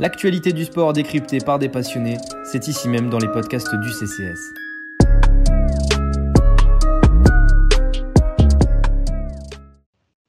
[0.00, 4.40] L'actualité du sport décryptée par des passionnés, c'est ici même dans les podcasts du CCS.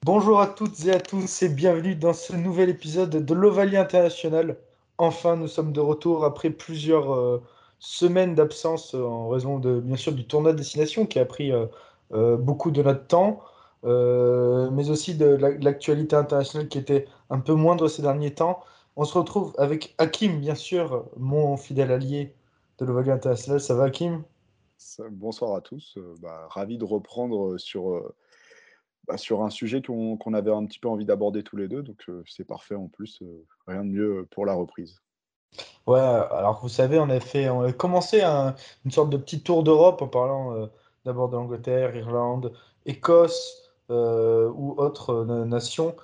[0.04, 4.58] Bonjour à toutes et à tous et bienvenue dans ce nouvel épisode de l'Ovalie International.
[4.98, 7.42] Enfin, nous sommes de retour après plusieurs euh,
[7.80, 11.54] semaines d'absence euh, en raison de, bien sûr du tournoi de destination qui a pris
[11.54, 13.40] euh, beaucoup de notre temps,
[13.86, 15.28] mais aussi de
[15.62, 18.66] l'actualité internationale qui était un peu moindre ces derniers temps.
[18.98, 22.36] On se retrouve avec Hakim, bien sûr, mon fidèle allié
[22.78, 23.62] de l'Ovalie International.
[23.62, 24.24] Ça va, Hakim?
[25.12, 25.98] Bonsoir à tous.
[26.20, 28.14] Bah, ravi de reprendre sur
[29.08, 32.06] bah, sur un sujet qu'on avait un petit peu envie d'aborder tous les deux, donc
[32.28, 33.24] c'est parfait en plus,
[33.66, 35.00] rien de mieux pour la reprise.
[35.88, 39.64] Ouais, alors vous savez, on a fait, on a commencé une sorte de petit tour
[39.64, 40.70] d'Europe en parlant
[41.06, 42.54] d'abord de l'Angleterre, Irlande,
[42.86, 45.96] Écosse ou autres nations.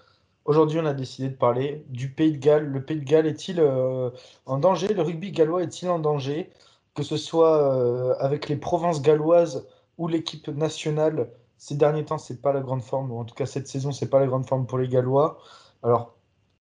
[0.47, 2.65] Aujourd'hui, on a décidé de parler du Pays de Galles.
[2.65, 4.87] Le Pays de Galles est-il en danger?
[4.93, 6.49] Le rugby gallois est-il en danger?
[6.95, 9.67] Que ce soit avec les provinces galloises
[9.99, 13.45] ou l'équipe nationale ces derniers temps, c'est pas la grande forme, ou en tout cas
[13.45, 15.39] cette saison, c'est pas la grande forme pour les Gallois.
[15.83, 16.15] Alors,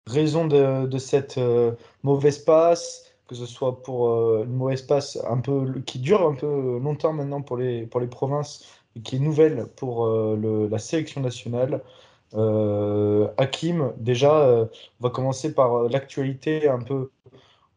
[0.06, 1.72] raison de, cette euh,
[2.02, 6.34] mauvaise passe, que ce soit pour euh, une mauvaise passe un peu, qui dure un
[6.34, 8.64] peu longtemps maintenant pour les, pour les provinces,
[8.96, 11.82] et qui est nouvelle pour euh, la sélection nationale.
[12.34, 14.66] Hakim, déjà,
[15.00, 17.10] on va commencer par l'actualité un peu,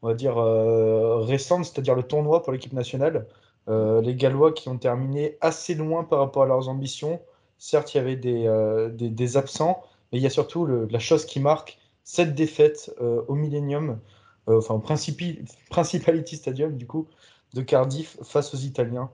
[0.02, 3.28] on va dire, récente, c'est-à-dire le tournoi pour l'équipe nationale.
[3.70, 7.20] Euh, les Gallois qui ont terminé assez loin par rapport à leurs ambitions.
[7.58, 8.90] Certes, il y avait des, euh,
[9.36, 14.00] absents, mais il y a surtout la chose qui marque cette défaite euh, au Millennium,
[14.48, 17.08] enfin au Principality Stadium, du coup,
[17.54, 19.10] de Cardiff face aux Italiens.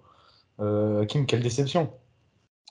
[1.07, 1.91] Kim, quelle déception!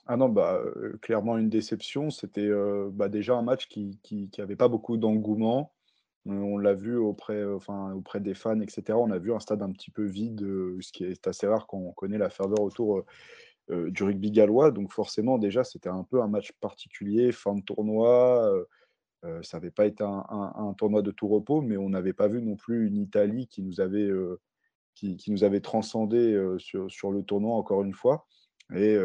[0.05, 0.61] Ah non, bah,
[1.01, 2.09] clairement une déception.
[2.09, 2.49] C'était
[2.91, 5.73] bah, déjà un match qui n'avait pas beaucoup d'engouement.
[6.25, 8.97] On l'a vu auprès, enfin, auprès des fans, etc.
[8.97, 10.39] On a vu un stade un petit peu vide,
[10.79, 13.03] ce qui est assez rare quand on connaît la ferveur autour
[13.69, 14.71] du rugby gallois.
[14.71, 18.49] Donc forcément, déjà, c'était un peu un match particulier, fin de tournoi.
[19.41, 22.55] ça n'avait pas été un, tournoi de tout repos, mais on n'avait pas vu non
[22.55, 24.09] plus une Italie qui nous avait,
[24.95, 28.27] qui, nous avait transcendé sur, le tournoi encore une fois.
[28.73, 28.97] Et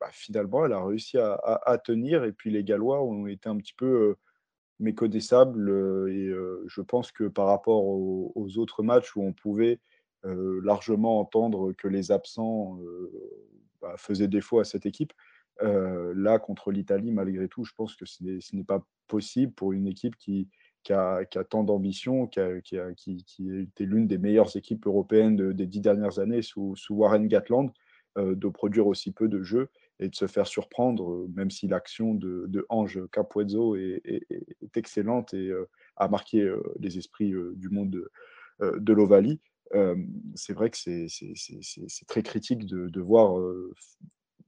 [0.00, 2.24] bah, finalement, elle a réussi à, tenir.
[2.24, 4.16] Et puis les Gallois ont été un petit peu
[4.78, 5.70] méconnaissable.
[6.10, 6.32] et
[6.66, 9.78] je pense que par rapport aux, autres matchs où on pouvait
[10.24, 12.78] largement entendre que les absents
[13.82, 15.12] bah, faisaient défaut à cette équipe,
[15.60, 20.16] là, contre l'Italie, malgré tout, je pense que ce n'est pas possible pour une équipe
[20.16, 20.48] qui,
[20.88, 26.20] a, tant d'ambition, qui, qui, a, été l'une des meilleures équipes européennes des dix dernières
[26.20, 27.70] années sous, sous Warren Gatland,
[28.16, 29.68] de produire aussi peu de jeux
[30.00, 34.26] et de se faire surprendre, euh, même si l'action de, Ange Capuezzo est,
[34.74, 38.10] excellente et euh, a marqué euh, les esprits du monde de,
[38.78, 39.40] de l'Ovalie.
[40.34, 43.38] c'est vrai que c'est très critique de, voir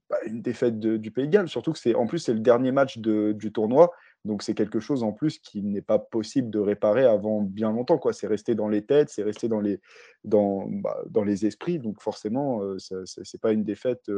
[0.09, 2.71] bah, une défaite du Pays de Galles, surtout que c'est en plus c'est le dernier
[2.71, 3.91] match du tournoi,
[4.25, 7.99] donc c'est quelque chose en plus qui n'est pas possible de réparer avant bien longtemps.
[8.11, 9.81] C'est resté dans les têtes, c'est resté dans les,
[10.23, 14.09] dans, bah, dans les esprits, donc forcément, ce n'est pas une défaite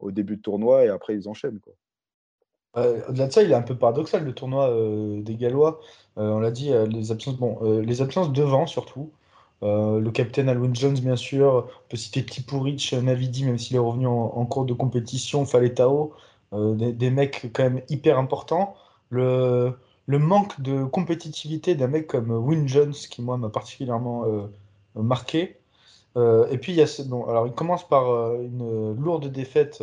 [0.00, 1.60] au début de tournoi et après ils enchaînent.
[1.60, 1.74] Quoi.
[2.76, 5.80] Au-delà de ça, il est un peu paradoxal le tournoi euh, des Gallois.
[6.18, 9.10] Euh, on l'a dit, euh, les absences, bon, les absences devant surtout.
[9.62, 11.66] le capitaine Alwyn Jones, bien sûr.
[11.68, 16.12] On peut citer Tipuric, Navidi, même s'il est revenu en, cours de compétition, Faletao.
[16.52, 18.76] Des, mecs quand même hyper importants.
[19.10, 19.74] Le,
[20.08, 24.24] manque de compétitivité d'un mec comme Win Jones, qui moi m'a particulièrement
[24.94, 25.56] marqué.
[26.16, 29.82] Euh, et puis, il, y commence par euh, une lourde défaite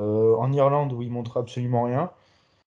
[0.00, 2.10] euh, en Irlande où il montre absolument rien.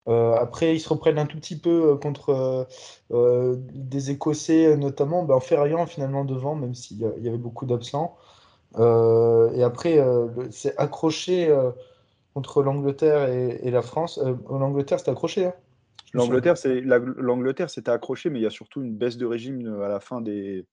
[0.06, 2.66] après, ils se reprennent un tout petit peu contre
[3.10, 8.16] des Écossais, notamment ben, en ferraillant finalement devant, même s'il y avait beaucoup d'absents.
[8.78, 10.00] et après,
[10.50, 11.52] c'est accroché
[12.34, 14.20] contre l'Angleterre et, la France.
[14.48, 15.46] L'Angleterre, c'est accroché.
[15.46, 15.54] Hein
[16.14, 16.56] L'Angleterre,
[17.68, 20.66] c'était accroché, mais il y a surtout une baisse de régime à la fin des,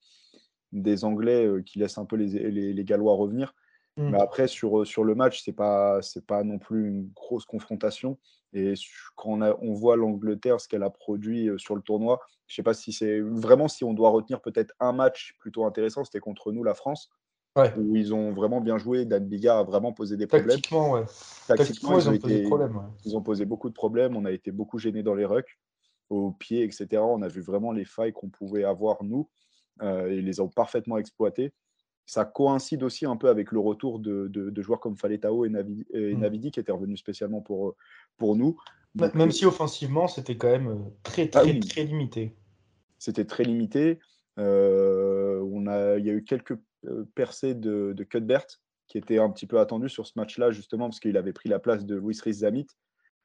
[0.74, 3.54] des Anglais euh, qui laissent un peu les, les, Gallois revenir.
[3.98, 4.10] Mm.
[4.10, 7.46] Mais après, sur, euh, sur le match, ce n'est pas, pas non plus une grosse
[7.46, 8.18] confrontation.
[8.54, 8.74] Et
[9.16, 12.54] quand on, a, on voit l'Angleterre, ce qu'elle a produit euh, sur le tournoi, je
[12.54, 16.04] ne sais pas si c'est vraiment si on doit retenir peut-être un match plutôt intéressant,
[16.04, 17.10] c'était contre nous, la France,
[17.56, 19.06] où ils ont vraiment bien joué.
[19.06, 20.50] Dan Bigard a vraiment posé des problèmes.
[20.50, 21.06] Tactiquement, ouais.
[21.48, 22.81] Tactiquement, ils, ont, posé des problèmes.
[23.06, 24.16] Ils ont posé beaucoup de problèmes.
[24.16, 25.60] On a été beaucoup gênés dans les rucks,
[26.10, 27.02] au pied, etc.
[27.02, 29.30] On a vu vraiment les failles qu'on pouvait avoir, nous.
[29.81, 31.52] Euh, ils les ont parfaitement exploités.
[32.06, 36.20] Ça coïncide aussi un peu avec le retour de, joueurs comme Faletao et, mm.
[36.20, 37.75] Navidi, qui étaient revenus spécialement pour, euh,
[38.18, 38.58] pour nous.
[38.96, 42.36] même si offensivement, c'était quand même euh, très, ah très, très limité.
[43.00, 44.00] c'était très limité.
[44.38, 46.58] on a, il y a eu quelques
[47.16, 48.46] percées de, de Cuthbert
[48.88, 51.60] qui était un petit peu attendu sur ce match-là, justement, parce qu'il avait pris la
[51.60, 52.68] place de Louis Riz-Zamit,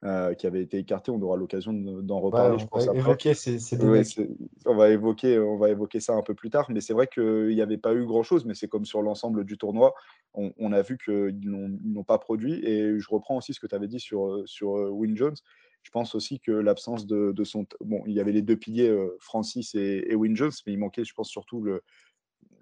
[0.05, 1.11] euh, qui avait été écarté.
[1.11, 2.87] On aura l'occasion d'en reparler, je pense.
[2.87, 3.59] Va évoquer ces,
[4.65, 7.49] on, va évoquer, on va évoquer ça un peu plus tard, mais c'est vrai qu'il
[7.49, 9.95] n'y avait pas eu grand-chose, mais c'est comme sur l'ensemble du tournoi.
[10.35, 12.65] On, a vu qu'ils n'ont pas produit.
[12.65, 15.35] Et je reprends aussi ce que tu avais dit sur, sur euh, Win Jones.
[15.83, 17.67] Je pense aussi que l'absence de, son.
[17.81, 20.79] Bon, il y avait les deux piliers, euh, Francis et, et Win Jones, mais il
[20.79, 21.83] manquait, je pense, surtout le,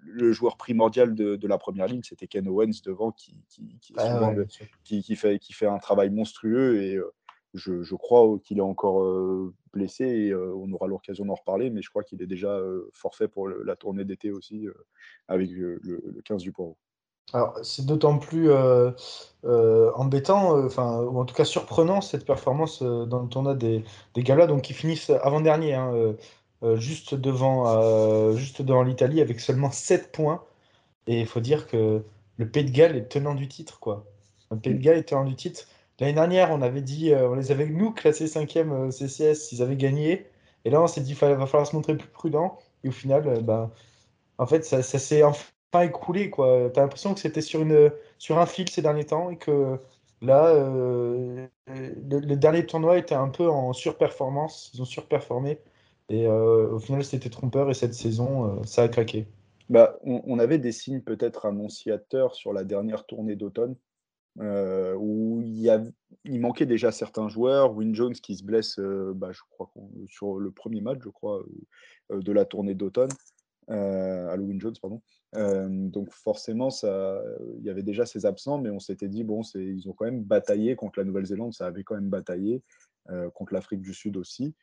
[0.07, 3.37] le joueur primordial de, la première ligne, c'était Ken Owens devant, qui,
[3.97, 4.33] ah
[4.83, 6.81] qui, fait, qui fait un travail monstrueux.
[6.81, 7.13] Et euh,
[7.57, 11.81] je, crois qu'il est encore euh, blessé et euh, on aura l'occasion d'en reparler, mais
[11.81, 12.59] je crois qu'il est déjà
[12.93, 14.67] forfait pour la tournée d'été aussi
[15.27, 15.81] avec le,
[16.25, 16.75] 15 du Port.
[17.33, 18.49] Alors, c'est d'autant plus
[19.43, 23.83] embêtant, enfin, ou en tout cas surprenant, cette performance dans le tournoi des,
[24.13, 25.73] des donc qui finissent avant-dernier.
[25.73, 26.15] Hein,
[26.63, 30.43] euh, juste devant, euh, juste devant l'Italie avec seulement 7 points.
[31.07, 32.03] Et il faut dire que
[32.37, 33.79] le Pays de Galles est tenant du titre.
[33.79, 34.05] Quoi.
[34.51, 35.67] Le Pays de Galles est tenant du titre.
[35.99, 39.75] L'année dernière, on avait dit, euh, on les avait nous classés 5e CCS, ils avaient
[39.75, 40.27] gagné.
[40.65, 42.59] Et là, on s'est dit qu'il va falloir se montrer plus prudent.
[42.83, 43.71] Et au final, bah,
[44.37, 46.31] en fait, ça, s'est enfin écoulé.
[46.31, 49.79] Tu as l'impression que c'était sur, un fil ces derniers temps et que
[50.21, 50.53] là,
[51.67, 54.71] le, dernier tournoi était un peu en surperformance.
[54.73, 55.59] Ils ont surperformé.
[56.09, 59.27] Et euh, au final, c'était trompeur et cette saison, euh, ça a craqué.
[59.69, 63.75] Bah, on, avait des signes peut-être annonciateurs sur la dernière tournée d'automne,
[64.39, 67.75] euh, où il, manquait déjà certains joueurs.
[67.75, 69.71] Win Jones qui se blesse, bah, je crois,
[70.07, 71.43] sur le premier match, je crois,
[72.09, 73.11] de la tournée d'automne.
[73.69, 75.01] Halloween Jones, pardon.
[75.89, 77.21] donc forcément, ça,
[77.59, 80.23] il y avait déjà ces absents, mais on s'était dit, bon, ils ont quand même
[80.23, 82.63] bataillé contre la Nouvelle-Zélande, ça avait quand même bataillé,
[83.33, 84.55] contre l'Afrique du Sud aussi.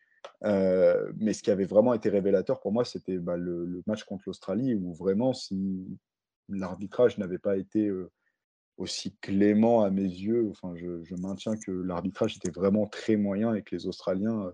[0.44, 4.25] Euh, mais ce qui avait vraiment été révélateur pour moi, c'était bah, le, match contre
[4.26, 5.87] l'Australie, où vraiment, si
[6.49, 8.11] l'arbitrage n'avait pas été euh,
[8.76, 13.62] aussi clément à mes yeux, enfin, je, maintiens que l'arbitrage était vraiment très moyen et
[13.62, 14.50] que les Australiens euh,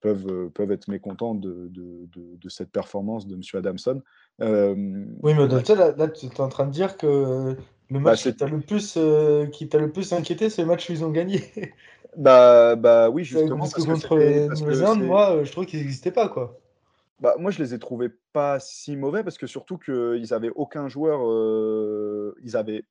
[0.00, 3.42] peuvent, peuvent être mécontents de, de, de, cette performance de M.
[3.54, 4.02] Adamson.
[4.40, 7.56] oui, mais là, là, tu es en train de dire que
[7.90, 11.04] le bah, match qui t'a le, plus, le plus inquiété, c'est le match où ils
[11.04, 11.42] ont gagné.
[12.16, 13.58] Bah, bah oui, justement.
[13.58, 16.58] Parce, que contre Nouvelle-Zélande, moi, je trouve qu'ils n'existaient pas, quoi.
[17.20, 20.88] Bah, moi, je les ai trouvés pas si mauvais parce que surtout qu'ils n'avaient aucun
[20.88, 22.84] joueur, euh, ils, avaient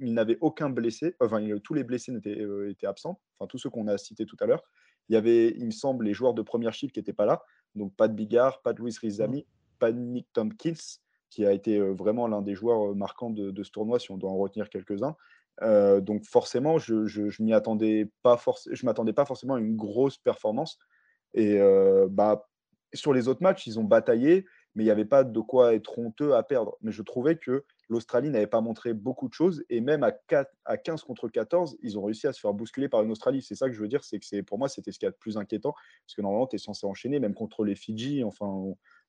[0.00, 3.70] ils n'avaient aucun blessé, enfin, tous les blessés étaient, euh, étaient absents, enfin, tous ceux
[3.70, 4.62] qu'on a cités tout à l'heure.
[5.08, 7.42] Il y avait, il me semble, les joueurs de première shift qui n'étaient pas là,
[7.74, 9.78] donc pas de Bigard, pas de Louis Rizami, mmh.
[9.78, 10.98] pas de Nick Tompkins,
[11.30, 14.16] qui a été euh, vraiment l'un des joueurs marquants de, de, ce tournoi, si on
[14.16, 15.16] doit en retenir quelques-uns.
[15.62, 19.76] Euh, donc forcément, je, je, m'y attendais pas forcément, je m'attendais pas forcément à une
[19.76, 20.78] grosse performance.
[21.34, 22.48] Et euh, bah,
[22.94, 25.98] sur les autres matchs, ils ont bataillé, mais il n'y avait pas de quoi être
[25.98, 26.76] honteux à perdre.
[26.80, 30.50] Mais je trouvais que l'Australie n'avait pas montré beaucoup de choses, et même à, 4,
[30.64, 33.42] à 15 contre 14, ils ont réussi à se faire bousculer par une Australie.
[33.42, 35.14] C'est ça que je veux dire, c'est que pour moi, c'était ce qui est le
[35.14, 35.74] plus inquiétant,
[36.06, 38.46] parce que normalement, tu es censé enchaîner, même contre les Fidji, enfin,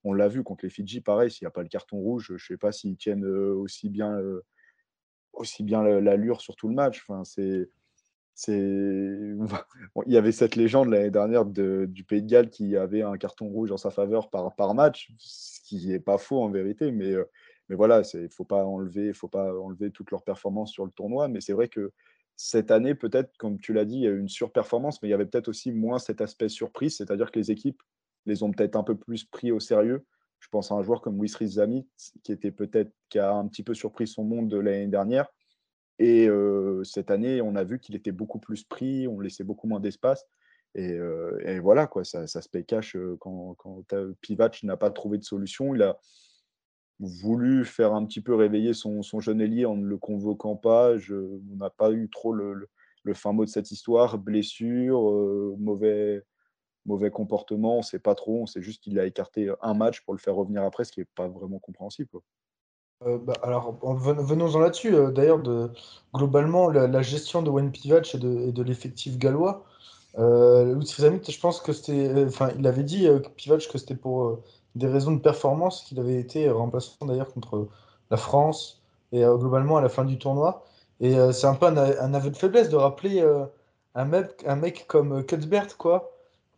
[0.04, 2.34] on, l'a vu contre les Fidji, pareil, s'il n'y a pas le carton rouge, je
[2.34, 4.20] ne sais pas s'ils tiennent euh, aussi bien
[5.34, 7.06] aussi bien l'allure sur tout le match.
[7.08, 7.70] Enfin, c'est,
[8.48, 9.38] il
[10.08, 13.48] y avait cette légende l'année dernière de, du Pays de Galles qui avait un carton
[13.48, 17.12] rouge en sa faveur par, par match, ce qui n'est pas faux en vérité, mais,
[17.12, 17.30] euh,
[17.72, 20.92] mais voilà, il ne faut pas enlever, faut pas enlever toute leur performance sur le
[20.92, 21.30] tournoi.
[21.30, 21.94] Mais c'est vrai que
[22.36, 25.12] cette année, peut-être, comme tu l'as dit, il y a eu une surperformance, mais il
[25.12, 27.82] y avait peut-être aussi moins cet aspect surprise, c'est-à-dire que les équipes
[28.26, 30.06] les ont peut-être un peu plus pris au sérieux.
[30.40, 31.88] Je pense à un joueur comme Luis Zamit,
[32.24, 35.28] qui était peut-être qui a un petit peu surpris son monde de l'année dernière.
[35.98, 36.28] Et
[36.84, 40.28] cette année, on a vu qu'il était beaucoup plus pris, on laissait beaucoup moins d'espace.
[40.76, 41.00] Et,
[41.60, 43.86] voilà, quoi, ça, se paye cash quand, quand
[44.20, 45.74] Pivac n'a pas trouvé de solution.
[45.74, 45.98] Il a
[47.02, 50.94] voulu faire un petit peu réveiller son, jeune ailier en ne le convoquant pas.
[51.10, 52.70] On n'a pas eu trop le,
[53.14, 54.18] fin mot de cette histoire.
[54.18, 55.02] Blessure,
[55.58, 56.24] mauvais,
[56.86, 58.44] mauvais comportement, on ne sait pas trop.
[58.44, 61.02] On sait juste qu'il a écarté un match pour le faire revenir après, ce qui
[61.02, 62.10] n'est pas vraiment compréhensible.
[63.06, 64.94] Euh, bah, alors, venons-en là-dessus.
[64.94, 65.42] Euh, d'ailleurs,
[66.14, 69.66] globalement, la, gestion de Wayne Pivac et de, l'effectif gallois,
[70.18, 72.26] euh, je pense que c'était.
[72.26, 74.40] Enfin, il avait dit, euh, Pivac, que c'était pour
[74.76, 77.68] des raisons de performance qu'il avait été remplaçant d'ailleurs contre
[78.10, 80.64] la France et globalement à la fin du tournoi.
[81.02, 83.22] Et c'est un peu un, aveu de faiblesse de rappeler
[83.96, 86.12] un, mec, un mec comme Cuthbert, quoi,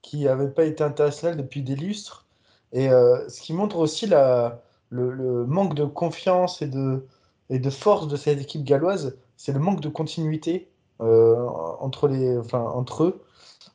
[0.03, 2.27] qui n'avait pas été international depuis des lustres.
[2.71, 4.61] Et ce qui montre aussi la,
[4.93, 7.05] le, manque de confiance et de,
[7.49, 10.69] et de force de cette équipe galloise, c'est le manque de continuité
[11.01, 11.47] euh,
[11.79, 13.23] entre, les, enfin, entre eux.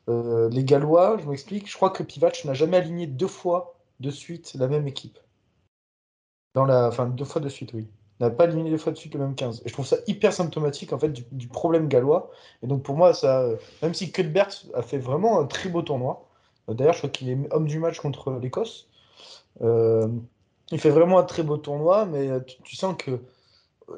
[0.07, 4.09] Euh, les Gallois, je m'explique, je crois que Pivac n'a jamais aligné deux fois de
[4.09, 5.19] suite la même équipe.
[6.55, 7.87] Dans la, enfin, deux fois de suite, oui.
[8.19, 9.61] N'a pas éliminé deux fois de suite le même 15.
[9.63, 12.31] Et je trouve ça hyper symptomatique en fait du, problème gallois.
[12.61, 13.45] Et donc pour moi, ça,
[13.81, 16.27] même si Cuthbert a fait vraiment un très beau tournoi,
[16.67, 18.89] d'ailleurs je crois qu'il est homme du match contre l'Écosse,
[19.61, 20.07] euh,
[20.71, 22.29] il fait vraiment un très beau tournoi, mais
[22.63, 23.21] tu, sens que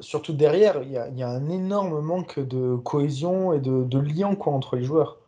[0.00, 4.76] surtout derrière, il y, a, un énorme manque de cohésion et de, de lien entre
[4.76, 5.18] les joueurs.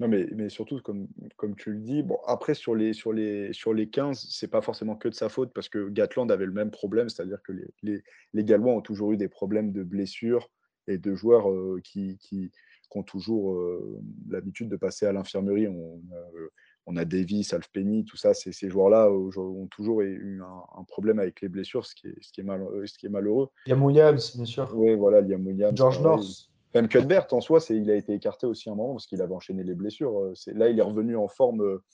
[0.00, 3.52] Non, mais, mais surtout, comme, comme tu le dis, bon, après, sur les, sur les,
[3.52, 6.52] sur les 15, c'est pas forcément que de sa faute, parce que Gatland avait le
[6.52, 10.50] même problème, c'est-à-dire que les, les, les, Gallois ont toujours eu des problèmes de blessures
[10.88, 12.50] et de joueurs euh, qui, qui,
[12.96, 15.66] ont toujours euh, l'habitude de passer à l'infirmerie.
[15.66, 16.48] On, euh,
[16.86, 21.40] on, a Davis, Alfpenny, tout ça, ces, ces joueurs-là ont toujours eu un, problème avec
[21.40, 23.48] les blessures, ce qui est, ce qui est, mal, ce qui est malheureux.
[23.66, 24.70] Liam Williams, bien sûr.
[24.76, 25.76] Oui, voilà, Liam Williams.
[25.76, 26.53] George North.
[26.74, 29.62] Même Cuthbert, en soi, il a été écarté aussi un moment parce qu'il avait enchaîné
[29.62, 30.18] les blessures.
[30.18, 31.62] Euh, là, il est revenu en forme.
[31.62, 31.84] Euh,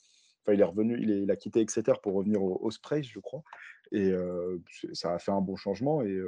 [0.41, 3.43] enfin, il est revenu, il, a quitté Exeter pour revenir au, au je crois.
[3.91, 4.57] Et euh,
[4.93, 6.01] ça a fait un bon changement.
[6.01, 6.19] Et,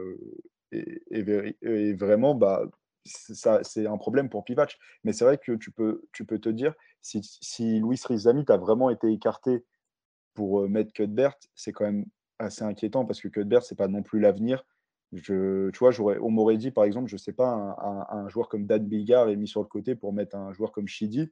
[1.93, 2.63] vraiment, bah,
[3.05, 4.77] c'est un problème pour Pivac.
[5.03, 8.57] Mais c'est vrai que tu peux, tu peux te dire, si, si Louis Rizamit a
[8.57, 9.65] vraiment été écarté
[10.35, 12.05] pour mettre Cuthbert, c'est quand même
[12.37, 14.63] assez inquiétant parce que Cuthbert, c'est pas non plus l'avenir.
[15.13, 15.91] Je, tu vois,
[16.21, 17.75] on m'aurait dit, par exemple, je ne sais pas,
[18.09, 20.87] un, joueur comme Dan Bigard est mis sur le côté pour mettre un joueur comme
[20.87, 21.31] Shidi.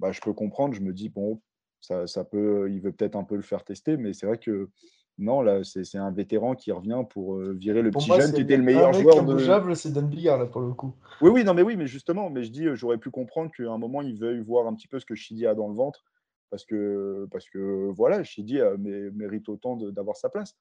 [0.00, 0.74] Bah, je peux comprendre.
[0.74, 1.40] Je me dis, bon,
[1.80, 4.70] ça, ça peut, il veut peut-être un peu le faire tester, mais c'est vrai que
[5.18, 8.56] non, là, c'est un vétéran qui revient pour euh, virer le petit jeune qui était
[8.56, 9.74] le meilleur joueur de.
[9.74, 10.92] c'est Dan Bigard, là, pour le coup.
[11.20, 13.70] Oui, oui, non, mais oui, mais justement, mais je dis, euh, j'aurais pu comprendre qu'à
[13.70, 16.04] un moment, il veuille voir un petit peu ce que Shidi a dans le ventre,
[16.50, 20.56] parce que, parce que voilà, Shidi euh, mérite autant d'avoir sa place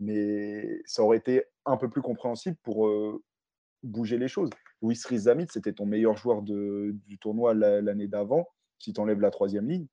[0.00, 2.90] mais ça aurait été un peu plus compréhensible pour
[3.82, 4.50] bouger les choses.
[4.82, 9.30] Louis Rizamit, c'était ton meilleur joueur de, du tournoi l'année d'avant, si tu enlèves la
[9.30, 9.86] troisième ligne.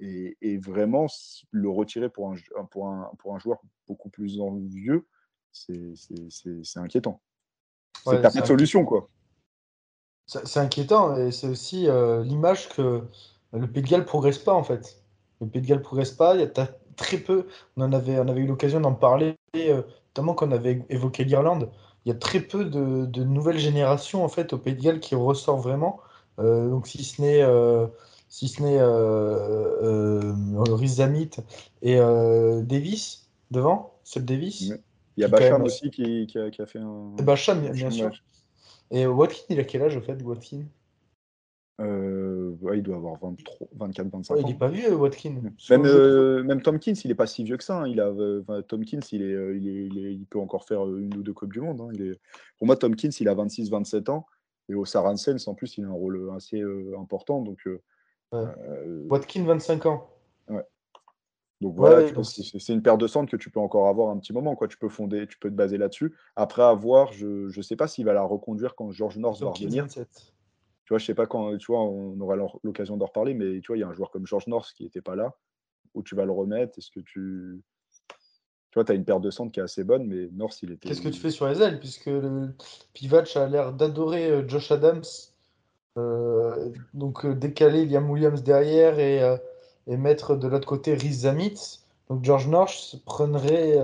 [0.00, 1.06] Et, vraiment,
[1.52, 5.06] le retirer pour un, pour un, pour un joueur beaucoup plus vieux,
[5.52, 5.94] c'est
[6.76, 7.20] inquiétant.
[8.04, 9.08] c'est pas de solution, quoi.
[10.26, 11.86] C'est inquiétant et c'est aussi
[12.24, 13.02] l'image que
[13.52, 15.04] le Pays de progresse pas, en fait.
[15.40, 16.48] Le Pays de progresse pas, il y a
[16.96, 17.46] très peu,
[17.76, 21.24] on, en avait, on avait eu l'occasion d'en parler euh, notamment quand on avait évoqué
[21.24, 21.70] l'Irlande,
[22.04, 25.14] il y a très peu de, nouvelles générations en fait au Pays de Galles qui
[25.14, 26.00] ressort vraiment.
[26.38, 27.86] Euh, donc si ce n'est euh,
[28.28, 28.80] si ce n'est
[30.72, 31.30] Rhys Zamit
[31.82, 34.72] et Davis devant, Seb Davis.
[35.16, 37.14] Il y a Bacham aussi qui, qui, a, fait un.
[37.22, 38.10] Bacham, bien, sûr.
[38.90, 40.64] Et Watkin, il a quel âge au fait, Watkin?
[41.80, 44.38] Euh, il doit avoir 23, 24, 25 ans.
[44.40, 45.34] Il n'est pas vieux, Watkins.
[45.70, 47.80] Même, euh, même Tomkins, il n'est pas si vieux que ça.
[47.80, 47.88] Hein.
[47.88, 48.12] Il a,
[48.62, 51.80] Tomkins, il, est, il, est, il, peut encore faire une ou deux Coupes du Monde.
[51.80, 51.88] Hein.
[51.94, 52.20] Il est...
[52.58, 54.26] Pour moi, Tomkins, il a 26, 27 ans.
[54.68, 57.42] Et au Saracens, en plus, il a un rôle assez euh, important.
[57.42, 57.68] Donc,
[58.32, 60.08] Watkins, 25 ans.
[60.48, 60.64] Ouais.
[61.60, 64.54] Donc voilà, c'est une paire de centres que tu peux encore avoir un petit moment.
[64.54, 64.68] Quoi.
[64.68, 66.14] Tu peux fonder, tu peux te baser là-dessus.
[66.36, 69.84] Après avoir, je ne sais pas s'il va la reconduire quand George North va revenir.
[69.84, 70.33] 27.
[70.84, 73.68] Tu vois, je sais pas quand, tu vois, on aura l'occasion d'en reparler, mais tu
[73.68, 75.34] vois, il y a un joueur comme George North qui n'était pas là,
[75.94, 76.78] où tu vas le remettre.
[76.78, 77.62] Est-ce que tu.
[78.70, 80.72] Tu vois, tu as une paire de centres qui est assez bonne, mais North, il
[80.72, 80.88] était.
[80.88, 82.50] Qu'est-ce que tu fais sur les ailes Puisque le
[82.92, 85.04] Pivac a l'air d'adorer euh, Josh Adams.
[85.96, 89.38] Euh, donc, euh, décaler Liam Williams derrière et,
[89.86, 91.80] et mettre de l'autre côté Riz Zamit.
[92.10, 93.78] Donc, George North prendrait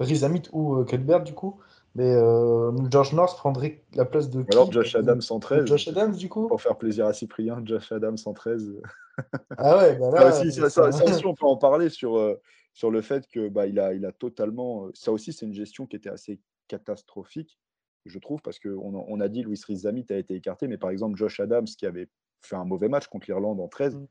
[0.00, 1.60] Riz Zamit ou Cuthbert, du coup,
[1.94, 4.44] mais euh, George North prendrait la place de.
[4.52, 5.66] Alors Josh Adams 113.
[5.66, 8.74] Josh Adams, du coup Pour faire plaisir à Cyprien, Josh Adams 113.
[9.58, 10.32] ah ouais, bah là.
[10.32, 12.40] ça, ça, aussi, on peut en parler sur, euh,
[12.72, 14.86] sur le fait que bah, il, a, il a totalement.
[14.86, 17.58] Euh, ça aussi, c'est une gestion qui était assez catastrophique,
[18.06, 21.18] je trouve, parce qu'on on a dit Louis Rizamit a été écarté, mais par exemple,
[21.18, 22.08] Josh Adams, qui avait
[22.40, 24.06] fait un mauvais match contre l'Irlande en 13, mm.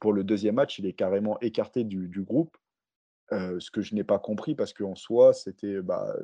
[0.00, 2.56] pour le deuxième match, il est carrément écarté du, du groupe
[3.30, 6.16] ce que je n'ai pas compris parce qu'en soi, c'était bah,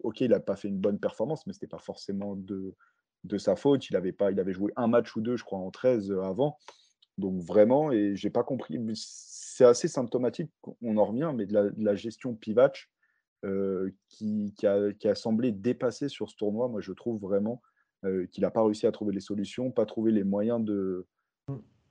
[0.00, 2.74] ok, il n'a pas fait une bonne performance, mais ce n'était pas forcément de,
[3.24, 3.88] de sa faute.
[3.90, 6.58] Il avait, pas, il avait joué un match ou deux, je crois, en 13 avant.
[7.18, 8.78] Donc vraiment, et j'ai pas compris.
[8.94, 10.50] C'est assez symptomatique,
[10.82, 12.90] on en revient, mais de la, gestion Pivac
[14.08, 16.68] qui, qui, a, qui, a, semblé dépasser sur ce tournoi.
[16.68, 17.62] Moi, je trouve vraiment
[18.32, 21.06] qu'il n'a pas réussi à trouver les solutions, pas trouvé les moyens de,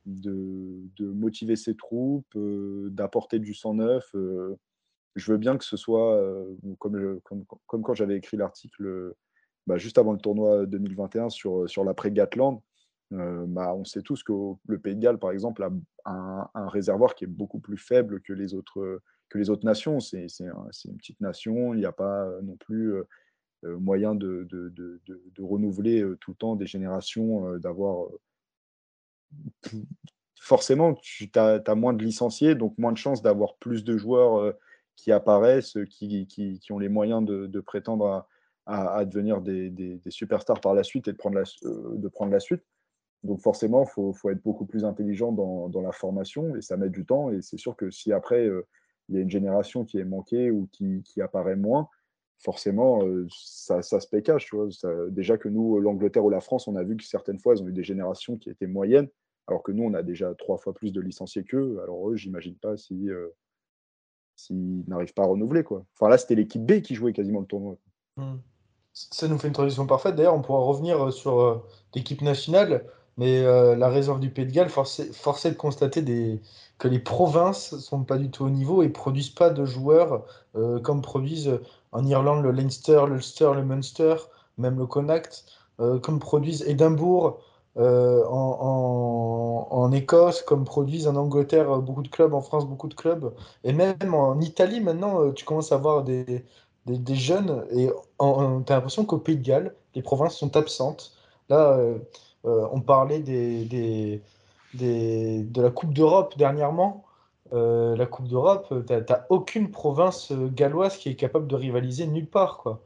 [0.06, 4.10] de, motiver ses troupes, euh, d'apporter du sang neuf.
[4.16, 4.56] Euh.
[5.16, 7.20] je veux bien que ce soit, euh, comme,
[7.68, 9.14] comme, quand j'avais écrit l'article
[9.68, 12.62] bah, juste avant le tournoi 2021 sur, sur l'après-Gatland,
[13.12, 14.34] bah, on sait tous que
[14.68, 15.68] le Pays de Galles, par exemple,
[16.06, 20.00] a un, réservoir qui est beaucoup plus faible que les autres, que les autres nations.
[20.00, 22.94] C'est une petite nation, il n'y a pas non plus
[23.64, 28.08] moyen de, de, de, renouveler tout le temps des générations, d'avoir
[30.40, 34.54] forcément, tu as, moins de licenciés, donc moins de chances d'avoir plus de joueurs
[34.96, 38.28] qui apparaissent, qui, qui, qui, ont les moyens de, prétendre
[38.66, 42.32] à, à, devenir des, des, superstars par la suite et de prendre la, de prendre
[42.32, 42.64] la suite.
[43.24, 46.78] Donc forcément, il faut, faut, être beaucoup plus intelligent dans, dans, la formation et ça
[46.78, 47.32] met du temps.
[47.32, 48.48] Et c'est sûr que si après,
[49.10, 51.90] il y a une génération qui est manquée ou qui, qui apparaît moins,
[52.38, 54.08] forcément, ça, ça, se.
[54.70, 57.64] Ça, déjà que nous, l'Angleterre ou la France, on a vu que certaines fois, ils
[57.64, 59.08] ont eu des générations qui étaient moyennes,
[59.48, 61.80] alors que nous, on a déjà trois fois plus de licenciés qu'eux.
[61.84, 63.30] Alors eux, j'imagine pas si euh,
[64.36, 65.64] s'ils n'arrivent pas à renouveler.
[65.64, 65.86] Quoi.
[65.94, 67.78] Enfin là, c'était l'équipe B qui jouait quasiment le tournoi.
[68.18, 68.36] Mmh.
[68.94, 70.16] Ça nous fait une transition parfaite.
[70.16, 72.86] D'ailleurs, on pourra revenir sur euh, l'équipe nationale,
[73.18, 76.04] mais euh, la réserve du Pays de Galles, forcé, forcé de constater
[76.78, 80.26] que les provinces sont pas du tout au niveau et produisent pas de joueurs
[80.84, 81.60] comme produisent
[81.92, 84.16] en Irlande le Leinster, le Ulster, le Munster,
[84.58, 85.46] même le Connacht,
[85.78, 87.42] comme produisent Édimbourg,
[87.78, 92.94] euh, en, Écosse, comme produisent en Angleterre euh, beaucoup de clubs, en France beaucoup de
[92.94, 96.46] clubs, et même en Italie maintenant, euh, tu commences à voir des,
[96.86, 101.14] des, jeunes, et tu as l'impression qu'au Pays de Galles, les provinces sont absentes.
[101.50, 101.80] Là,
[102.44, 104.22] on parlait des, des,
[104.74, 107.04] des, de la Coupe d'Europe dernièrement.
[107.52, 112.58] la Coupe d'Europe, tu n'as aucune province galloise qui est capable de rivaliser nulle part.
[112.58, 112.82] Quoi.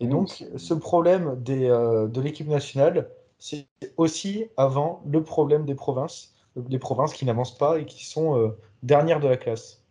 [0.00, 6.34] Et donc, ce problème des, de l'équipe nationale, c'est aussi avant le problème des provinces,
[6.56, 8.48] des provinces qui n'avancent pas et qui sont euh,
[8.82, 9.82] dernières de la classe.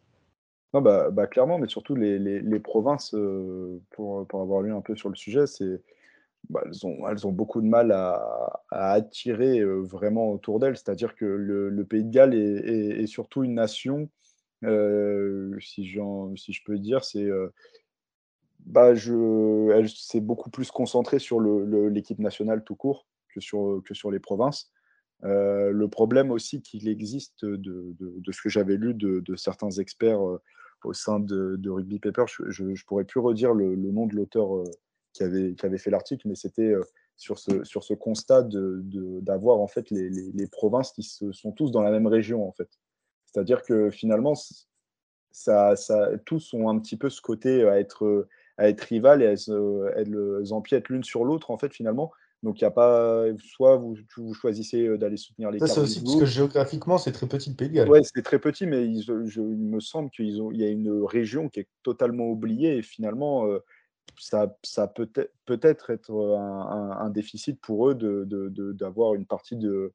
[0.74, 4.82] Non, bah, bah, clairement, mais surtout les, les, provinces, euh, pour, pour, avoir lu un
[4.82, 5.82] peu sur le sujet, c'est,
[6.50, 10.75] bah, elles, ont, elles ont beaucoup de mal à, attirer euh, vraiment autour d'elles.
[10.75, 14.10] C'est-à-dire que le, Pays de Galles est, est, surtout une nation,
[14.64, 15.96] si,
[16.36, 17.30] si je peux dire, c'est
[18.66, 23.94] bah, je, elle s'est beaucoup plus concentrée sur l'équipe nationale tout court que sur, que
[23.94, 24.72] sur les provinces.
[25.24, 30.22] Euh, le problème aussi qu'il existe de, de, ce que j'avais lu de, certains experts
[30.22, 30.42] euh,
[30.84, 34.63] au sein de, Rugby Paper, je ne pourrais plus redire le, nom de l'auteur euh,
[35.13, 36.74] qui, avait, qui avait fait l'article, mais c'était
[37.16, 41.72] sur, ce, sur ce constat d'avoir en fait les, les, provinces qui se, sont tous
[41.72, 42.70] dans la même région en fait.
[43.25, 44.33] C'est-à-dire que finalement,
[45.31, 49.25] ça, ça, tous ont un petit peu ce côté à être, à être rival et
[49.25, 49.40] elles,
[49.96, 52.12] elles empiètent l'une sur l'autre en fait finalement
[52.46, 53.25] donc, il n'y a pas.
[53.40, 57.12] Soit vous, vous choisissez euh, d'aller soutenir les Ça, c'est aussi parce que géographiquement, c'est
[57.12, 57.90] très petit le Pays de Galles.
[57.90, 61.68] Oui, c'est très petit, mais il me semble qu'il y a une région qui est
[61.81, 63.64] totalement oubliée et finalement, euh,
[64.20, 69.25] ça, ça peut, être, peut être être un, déficit pour eux d'avoir de, de, une
[69.25, 69.92] partie de,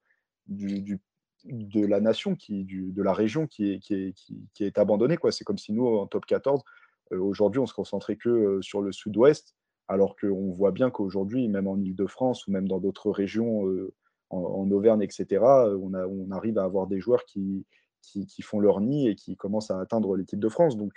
[0.49, 0.99] du,
[1.45, 4.15] de la nation, qui, du, de la région qui est, qui est,
[4.55, 5.17] qui, est abandonnée.
[5.31, 6.65] C'est comme si nous, en top 14,
[7.13, 9.55] euh, aujourd'hui, on se concentrait que sur le sud-ouest
[9.91, 13.93] alors qu'on voit bien qu'aujourd'hui, même en Ile-de-France ou même dans d'autres régions, euh,
[14.31, 17.67] en, Auvergne, etc., on, on, arrive à avoir des joueurs qui,
[18.01, 20.77] qui, font leur nid et qui commencent à atteindre l'équipe de France.
[20.77, 20.93] Donc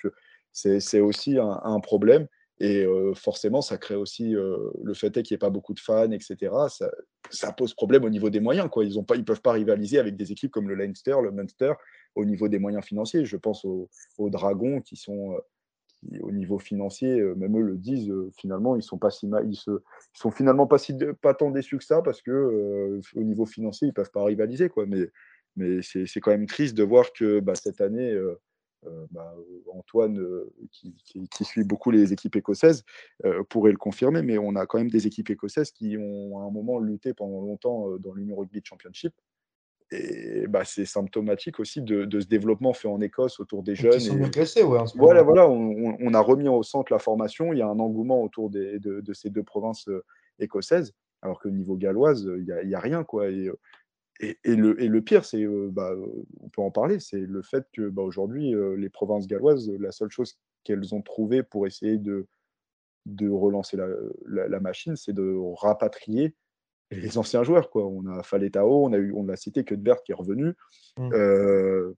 [0.52, 2.28] c'est aussi un, problème.
[2.60, 5.80] Et euh, forcément, ça crée aussi euh, le fait qu'il n'y ait pas beaucoup de
[5.80, 6.54] fans, etc.
[7.32, 8.70] Ça, pose problème au niveau des moyens.
[8.78, 11.74] Ils ne peuvent pas rivaliser avec des équipes comme le Leinster, le Munster,
[12.14, 13.26] au niveau des moyens financiers.
[13.26, 15.36] Je pense aux Dragons qui sont
[16.22, 20.32] au niveau financier, euh, même eux le disent, euh, finalement, ils sont pas ils, sont
[20.32, 23.94] finalement pas, si, pas tant déçus que ça parce que euh, au niveau financier, ils
[23.94, 24.70] peuvent pas rivaliser.
[24.70, 24.86] Quoi.
[24.86, 25.10] Mais,
[25.56, 28.18] mais c'est quand même triste de voir que bah, cette année,
[29.12, 29.36] bah,
[29.72, 30.20] Antoine,
[30.72, 30.96] qui,
[31.30, 32.84] qui, suit beaucoup les équipes écossaises,
[33.50, 36.50] pourrait le confirmer, mais on a quand même des équipes écossaises qui ont à un
[36.50, 39.14] moment lutté pendant longtemps dans l'Union Rugby Championship
[39.92, 44.00] et bah, c'est symptomatique aussi de, ce développement fait en Écosse autour des jeunes.
[44.00, 47.54] Sont ouais, voilà, voilà on, a remis au centre la formation.
[47.54, 50.04] Il y a un engouement autour des, de, ces deux provinces euh,
[50.40, 53.04] écossaises, alors que niveau galloise, il n'y a, a, rien.
[53.04, 53.30] Quoi.
[53.30, 53.50] Et,
[54.20, 55.92] et, le, et le pire, c'est, euh, bah,
[56.40, 59.92] on peut en parler, c'est le fait que bah, aujourd'hui, euh, les provinces galloises, la
[59.92, 62.28] seule chose qu'elles ont trouvé pour essayer de,
[63.06, 63.88] de relancer la,
[64.48, 66.36] la machine, c'est de rapatrier
[67.02, 67.70] les anciens joueurs.
[67.70, 67.86] Quoi.
[67.86, 70.56] On a Faletao, on a, eu, on a cité Cuthbert qui est revenu.
[70.98, 71.14] Mmh.
[71.14, 71.94] Euh,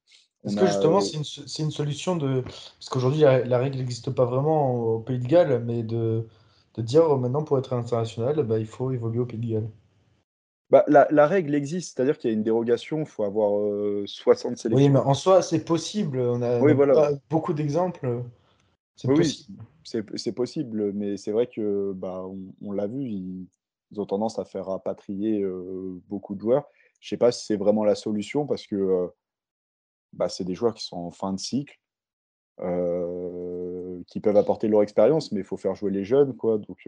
[0.45, 2.41] Est-ce que justement, c'est une, une, solution de.
[2.41, 6.27] Parce qu'aujourd'hui, la, règle n'existe pas vraiment au Pays de Galles, mais de,
[6.75, 9.69] de dire oh, maintenant pour être international, bah, il faut évoluer au Pays de Galles
[10.71, 13.51] bah, la, la, règle existe, c'est-à-dire qu'il y a une dérogation, il faut avoir
[14.05, 14.75] 60 sélections.
[14.75, 16.19] Oui, mais en soi, c'est possible.
[16.19, 16.59] On a,
[17.29, 18.23] beaucoup d'exemples.
[18.95, 19.63] C'est oui, possible.
[20.15, 23.45] c'est possible, mais c'est vrai que bah, on, on l'a vu, il,
[23.91, 25.45] ils ont tendance à faire rapatrier
[26.07, 26.67] beaucoup de joueurs.
[26.99, 29.09] Je ne sais pas si c'est vraiment la solution parce que
[30.13, 31.79] bah, c'est des joueurs qui sont en fin de cycle,
[34.07, 36.35] qui peuvent apporter leur expérience, mais il faut faire jouer les jeunes.
[36.35, 36.57] Quoi.
[36.57, 36.87] Donc,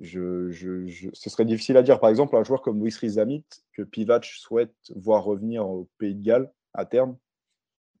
[0.00, 1.98] ce serait difficile à dire.
[1.98, 6.22] Par exemple, un joueur comme Louis Rizamit, que Pivac souhaite voir revenir au Pays de
[6.22, 7.16] Galles à terme,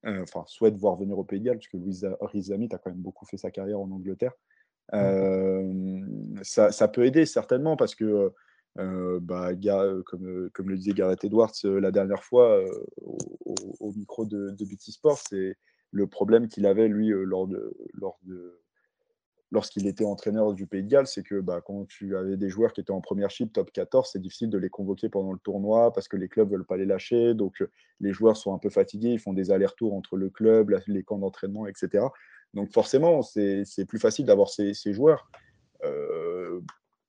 [0.04, 3.26] enfin, souhaite voir venir au Pays de Galles, puisque Louis Rizami a quand même beaucoup
[3.26, 4.34] fait sa carrière en Angleterre.
[4.92, 8.32] Ça, ça, peut aider certainement parce que
[8.76, 9.50] bah,
[10.06, 12.62] comme, comme, le disait Gareth Edwards la dernière fois
[13.00, 15.56] au, micro de, de BT Sport, c'est
[15.90, 17.12] le problème qu'il avait lui
[19.50, 22.72] lorsqu'il était entraîneur du Pays de Galles, c'est que bah, quand tu avais des joueurs
[22.72, 25.92] qui étaient en première chip, top 14, c'est difficile de les convoquer pendant le tournoi
[25.92, 27.34] parce que les clubs ne veulent pas les lâcher.
[27.34, 27.70] Donc euh,
[28.00, 31.18] les joueurs sont un peu fatigués, ils font des allers-retours entre le club, les camps
[31.18, 32.04] d'entraînement, etc.
[32.54, 35.30] Donc forcément, c'est plus facile d'avoir ces, joueurs.
[35.84, 36.60] Euh,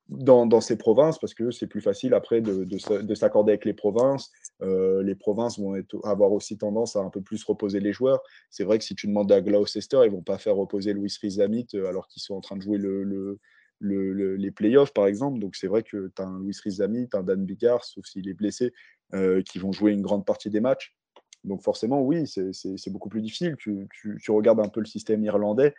[0.09, 4.31] dans, ces provinces parce que c'est plus facile après de, s'accorder avec les provinces.
[4.61, 8.21] Euh, les provinces vont avoir aussi tendance à un peu plus reposer les joueurs.
[8.49, 11.67] C'est vrai que si tu demandes à Gloucester, ils vont pas faire reposer Louis Rizamit
[11.75, 13.39] euh, alors qu'ils sont en train de jouer le,
[13.81, 15.39] les playoffs, par exemple.
[15.39, 18.33] Donc c'est vrai que tu as un Louis Rizamit, un Dan Bigard, sauf s'il est
[18.33, 18.73] blessé,
[19.45, 20.95] qui vont jouer une grande partie des matchs.
[21.43, 23.55] Donc forcément, oui, c'est beaucoup plus difficile.
[23.57, 23.87] Tu,
[24.29, 25.73] regardes un peu le système irlandais.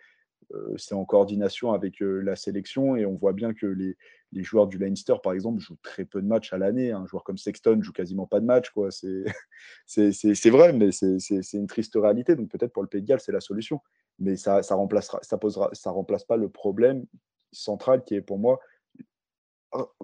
[0.53, 3.97] Euh, c'est en coordination avec euh, la sélection et on voit bien que les,
[4.43, 6.93] joueurs du Leinster, par exemple, jouent très peu de matchs à l'année.
[6.93, 8.73] Un joueur comme Sexton joue quasiment pas de matchs.
[9.87, 12.35] C'est vrai, mais c'est une triste réalité.
[12.37, 13.81] Donc peut-être pour le Pays de Galles, c'est la solution.
[14.19, 17.05] Mais ça ça remplacera, ça posera, ça remplace pas le problème
[17.53, 18.61] central qui est pour moi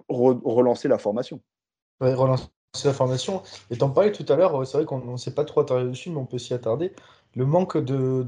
[0.08, 1.40] relancer la formation.
[2.00, 2.46] relancer
[2.84, 3.42] la formation.
[3.70, 6.10] Et t'en parlais tout à l'heure, c'est vrai qu'on ne s'est pas trop attardé dessus,
[6.10, 6.92] mais on peut s'y attarder.
[7.34, 8.24] Le manque de,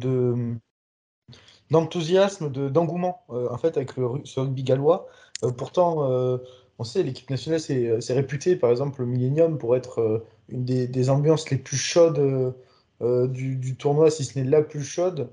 [1.71, 5.07] d'enthousiasme, d'engouement, euh, en fait, avec le, ce rugby gallois.
[5.45, 6.39] Euh, pourtant, euh,
[6.79, 11.51] on sait, l'équipe nationale, c'est réputé, par exemple, le Millennium, pour être une des, ambiances
[11.51, 12.55] les plus chaudes
[13.01, 15.29] du, tournoi, si ce n'est la plus chaude.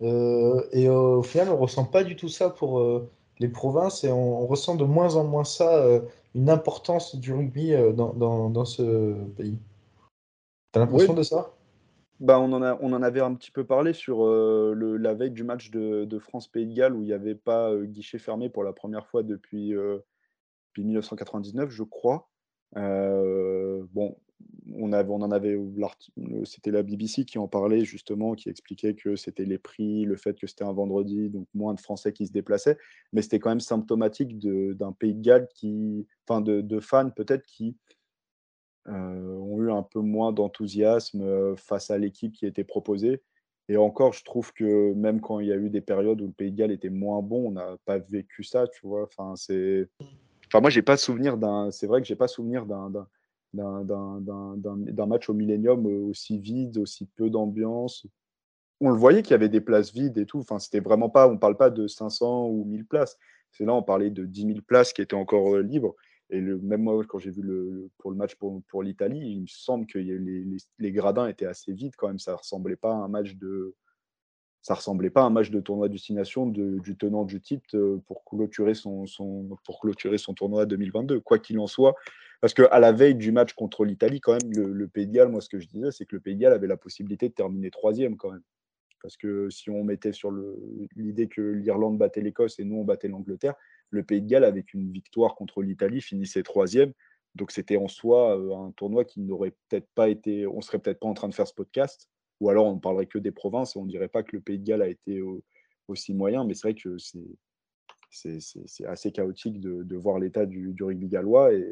[0.00, 2.82] et au final, on ne ressent pas du tout ça pour
[3.38, 5.84] les provinces et on, ressent de moins en moins ça,
[6.34, 8.12] une importance du rugby dans,
[8.50, 9.58] dans, ce pays.
[10.72, 11.54] T'as l'impression de ça?
[12.20, 15.14] Bah, on, en a, on en avait un petit peu parlé sur euh, le, la
[15.14, 18.48] veille du match de, France-Pays de Galles où il n'y avait pas euh, guichet fermé
[18.48, 19.72] pour la première fois depuis,
[20.76, 22.28] 1999, euh, je crois.
[22.74, 24.16] bon,
[24.74, 25.58] on, avait, on en avait,
[26.44, 30.38] c'était la BBC qui en parlait justement, qui expliquait que c'était les prix, le fait
[30.38, 32.78] que c'était un vendredi, donc moins de Français qui se déplaçaient,
[33.12, 37.44] mais c'était quand même symptomatique d'un Pays de Galles qui, enfin de, de fans peut-être
[37.46, 37.76] qui
[38.88, 43.22] euh, ont eu un peu moins d'enthousiasme euh, face à l'équipe qui était proposée.
[43.68, 46.32] Et encore, je trouve que même quand il y a eu des périodes où le
[46.32, 49.02] Pays de Galles était moins bon, on n'a pas vécu ça, tu vois.
[49.02, 49.88] Enfin, c'est.
[50.46, 51.70] Enfin, moi, j'ai pas souvenir d'un.
[51.70, 53.06] C'est vrai que j'ai pas souvenir d'un
[53.54, 58.06] d'un match au Millennium aussi vide, aussi peu d'ambiance.
[58.80, 60.38] On le voyait qu'il y avait des places vides et tout.
[60.38, 61.28] Enfin, c'était vraiment pas.
[61.28, 63.18] On parle pas de 500 ou 1000 places.
[63.50, 65.96] C'est là, on parlait de 10 000 places qui étaient encore euh, libres.
[66.30, 69.42] Et le, même moi, quand j'ai vu le, pour le match pour, pour l'Italie, il
[69.42, 70.44] me semble que les,
[70.78, 72.18] les, gradins étaient assez vides quand même.
[72.18, 73.74] Ça ressemblait pas un match de,
[74.60, 78.02] ça ressemblait pas à un match de tournoi destination de, du tenant du titre euh,
[78.06, 81.20] pour clôturer son, son, pour clôturer son tournoi 2022.
[81.20, 81.94] Quoi qu'il en soit,
[82.40, 85.40] parce qu'à la veille du match contre l'Italie, quand même, le, Pays de Galles, moi,
[85.40, 87.70] ce que je disais, c'est que le Pays de Galles avait la possibilité de terminer
[87.70, 88.42] troisième quand même.
[89.02, 90.32] Parce que si on mettait sur
[90.96, 93.54] l'idée que l'Irlande battait l'Écosse et nous, on battait l'Angleterre,
[93.90, 96.92] le Pays de Galles, avec une victoire contre l'Italie, finissait troisième.
[97.34, 100.46] Donc c'était en soi euh, un tournoi qui n'aurait peut-être pas été.
[100.46, 102.08] On serait peut-être pas en train de faire ce podcast,
[102.40, 104.42] ou alors on ne parlerait que des provinces et on ne dirait pas que le
[104.42, 105.22] Pays de Galles a été
[105.86, 106.44] aussi moyen.
[106.44, 106.96] Mais c'est vrai que
[108.10, 111.64] c'est assez chaotique de, voir l'état du, rugby gallois et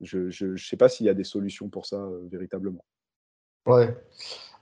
[0.00, 2.84] je ne sais pas s'il y a des solutions pour ça euh, véritablement.
[3.66, 3.96] Ouais,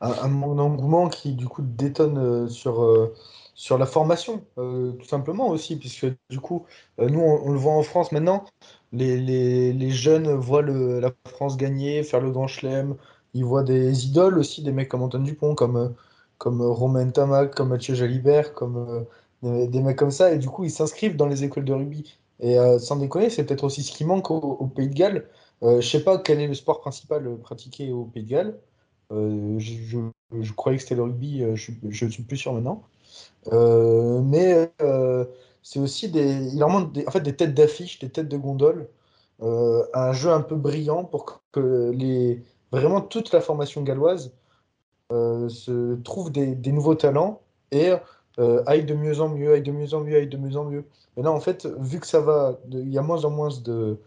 [0.00, 3.12] un, engouement qui du coup détonne euh, sur
[3.54, 6.66] sur la formation, euh, tout simplement aussi, puisque du coup,
[7.00, 8.44] euh, nous, on, le voit en France maintenant,
[8.92, 9.16] les,
[9.72, 12.96] les, jeunes voient le, la France gagner, faire le grand chelem,
[13.32, 15.94] ils voient des idoles aussi, des mecs comme Antoine Dupont, comme,
[16.38, 19.06] comme Romain Tamac, comme Mathieu Jalibert, comme
[19.44, 22.18] euh, des, mecs comme ça, et du coup, ils s'inscrivent dans les écoles de rugby.
[22.40, 25.28] Et sans déconner, c'est peut-être aussi ce qui manque au, Pays de Galles.
[25.62, 28.58] je sais pas quel est le sport principal pratiqué au Pays de Galles.
[29.10, 30.00] Je,
[30.40, 32.82] je, croyais que c'était le rugby, je ne suis plus sûr maintenant.
[33.52, 35.24] Euh, mais euh,
[35.62, 36.48] c'est aussi des.
[36.52, 38.88] Il leur manque des, en fait, des têtes d'affiche, des têtes de gondole,
[39.42, 42.42] euh, un jeu un peu brillant pour que les,
[42.72, 44.32] vraiment toute la formation galloise
[45.10, 47.92] se trouve des, des, nouveaux talents et
[48.38, 50.84] aille de mieux en mieux, aille de mieux en mieux, aille de mieux en mieux.
[51.16, 53.98] Mais là, en fait, vu que ça va, il y a moins en moins de,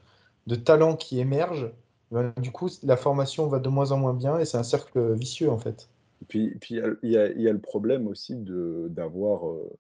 [0.48, 1.72] de talents qui émergent,
[2.12, 5.14] ben, du coup, la formation va de moins en moins bien et c'est un cercle
[5.14, 5.90] vicieux en fait.
[6.22, 9.78] Et puis, il y a le problème aussi d'avoir euh,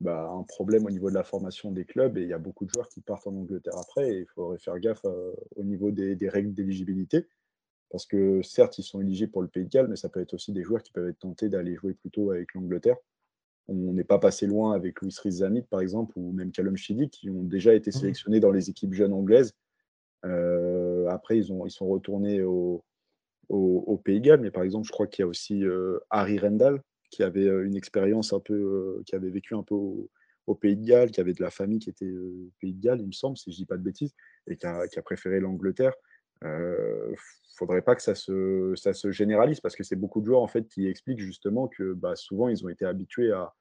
[0.00, 2.64] bah, un problème au niveau de la formation des clubs et il y a beaucoup
[2.66, 5.90] de joueurs qui partent en Angleterre après et il faudrait faire gaffe euh, au niveau
[5.90, 7.26] des, des règles d'éligibilité.
[7.90, 10.34] Parce que certes, ils sont éligibles pour le Pays de Galles, mais ça peut être
[10.34, 12.96] aussi des joueurs qui peuvent être tentés d'aller jouer plutôt avec l'Angleterre.
[13.68, 17.30] On n'est pas passé loin avec Louis Rizamit, par exemple, ou même Callum Chidi, qui
[17.30, 17.98] ont déjà été mmh.
[17.98, 19.54] sélectionnés dans les équipes jeunes anglaises.
[20.24, 22.84] Euh, après, ils, ont, ils sont retournés au,
[23.48, 26.38] au, Pays de Galles, mais par exemple, je crois qu'il y a aussi euh, Harry
[26.38, 30.76] Rendall, qui avait euh, une expérience un peu, qui avait vécu un peu au, Pays
[30.76, 33.12] de Galles, qui avait de la famille qui était au Pays de Galles, il me
[33.12, 34.14] semble, si je ne dis pas de bêtises,
[34.46, 35.94] et qui a, qui a préféré l'Angleterre.
[36.44, 37.16] Il ne
[37.56, 40.48] faudrait pas que ça se, ça se généralise parce que c'est beaucoup de joueurs en
[40.48, 43.54] fait qui expliquent justement que bah, souvent ils ont été habitués à,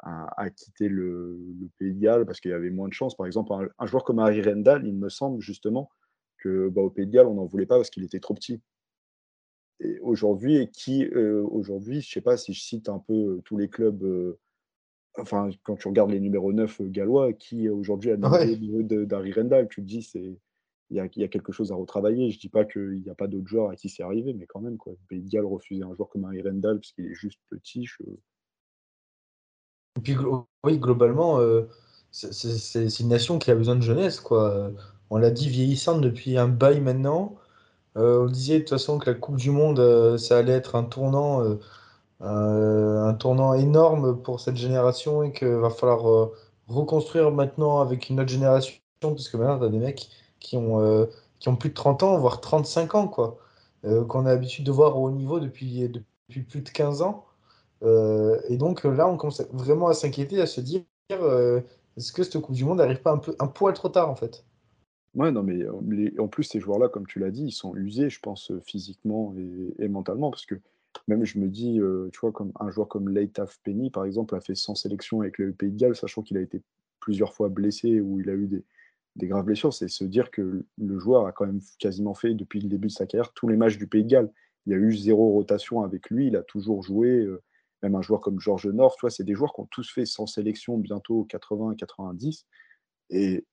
[0.00, 1.38] à, quitter le,
[1.78, 3.16] Pays de Galles parce qu'il y avait moins de chance.
[3.16, 5.90] Par exemple, un, joueur comme Harry Rendall, il me semble justement
[6.38, 8.60] que bah, au Pays de Galles, on n'en voulait pas parce qu'il était trop petit.
[9.80, 13.68] Et aujourd'hui, et qui aujourd'hui, je sais pas si je cite un peu tous les
[13.68, 14.36] clubs
[15.18, 19.68] enfin, quand tu regardes les numéros 9 gallois, qui aujourd'hui a le niveau d'Harry Rendall,
[19.68, 20.38] tu te dis, c'est
[20.90, 22.30] il y, a, quelque chose à retravailler.
[22.30, 24.60] Je dis pas qu'il n'y a pas d'autres joueurs à qui c'est arrivé, mais quand
[24.60, 24.92] même, quoi.
[25.08, 27.86] Pays de refuser un joueur comme Harry Rendall parce qu'il est juste petit.
[29.96, 30.16] Et puis,
[30.64, 31.40] oui, globalement,
[32.10, 34.70] c'est une nation qui a besoin de jeunesse, quoi.
[35.10, 37.36] On l'a dit, vieillissante depuis un bail maintenant.
[37.96, 41.58] on disait de toute façon que la Coupe du Monde, ça allait être un tournant
[42.22, 46.34] euh, un tournant énorme pour cette génération et qu'il va falloir euh,
[46.66, 50.08] reconstruire maintenant avec une autre génération, parce que maintenant, tu as des mecs
[50.40, 51.06] qui ont, euh,
[51.38, 53.38] qui ont plus de 30 ans, voire 35 ans, quoi,
[53.82, 57.24] qu'on a l'habitude de voir au haut niveau depuis, depuis plus de 15 ans.
[57.82, 60.82] et donc là, on commence vraiment à s'inquiéter, à se dire
[61.96, 64.16] est-ce que cette Coupe du Monde n'arrive pas un, peu, un poil trop tard, en
[64.16, 64.44] fait?
[65.14, 65.66] Ouais, non, mais
[66.18, 69.34] en plus, ces joueurs-là, comme tu l'as dit, ils sont usés, je pense, physiquement
[69.78, 70.56] et, mentalement, parce que
[71.08, 74.34] même je me dis, euh, tu vois, comme un joueur comme Leitaf Penny, par exemple,
[74.34, 76.62] a fait 100 sélections avec le Pays de Galles, sachant qu'il a été
[77.00, 78.64] plusieurs fois blessé ou il a eu des,
[79.16, 82.68] graves blessures, c'est se dire que le joueur a quand même quasiment fait, depuis le
[82.68, 84.32] début de sa carrière, tous les matchs du Pays de Galles.
[84.66, 87.08] Il y a eu zéro rotation avec lui, il a toujours joué.
[87.08, 87.42] Euh,
[87.82, 90.78] même un joueur comme Georges Nord, c'est des joueurs qui ont tous fait 100 sélections,
[90.78, 92.44] bientôt 80-90.
[93.10, 93.44] Et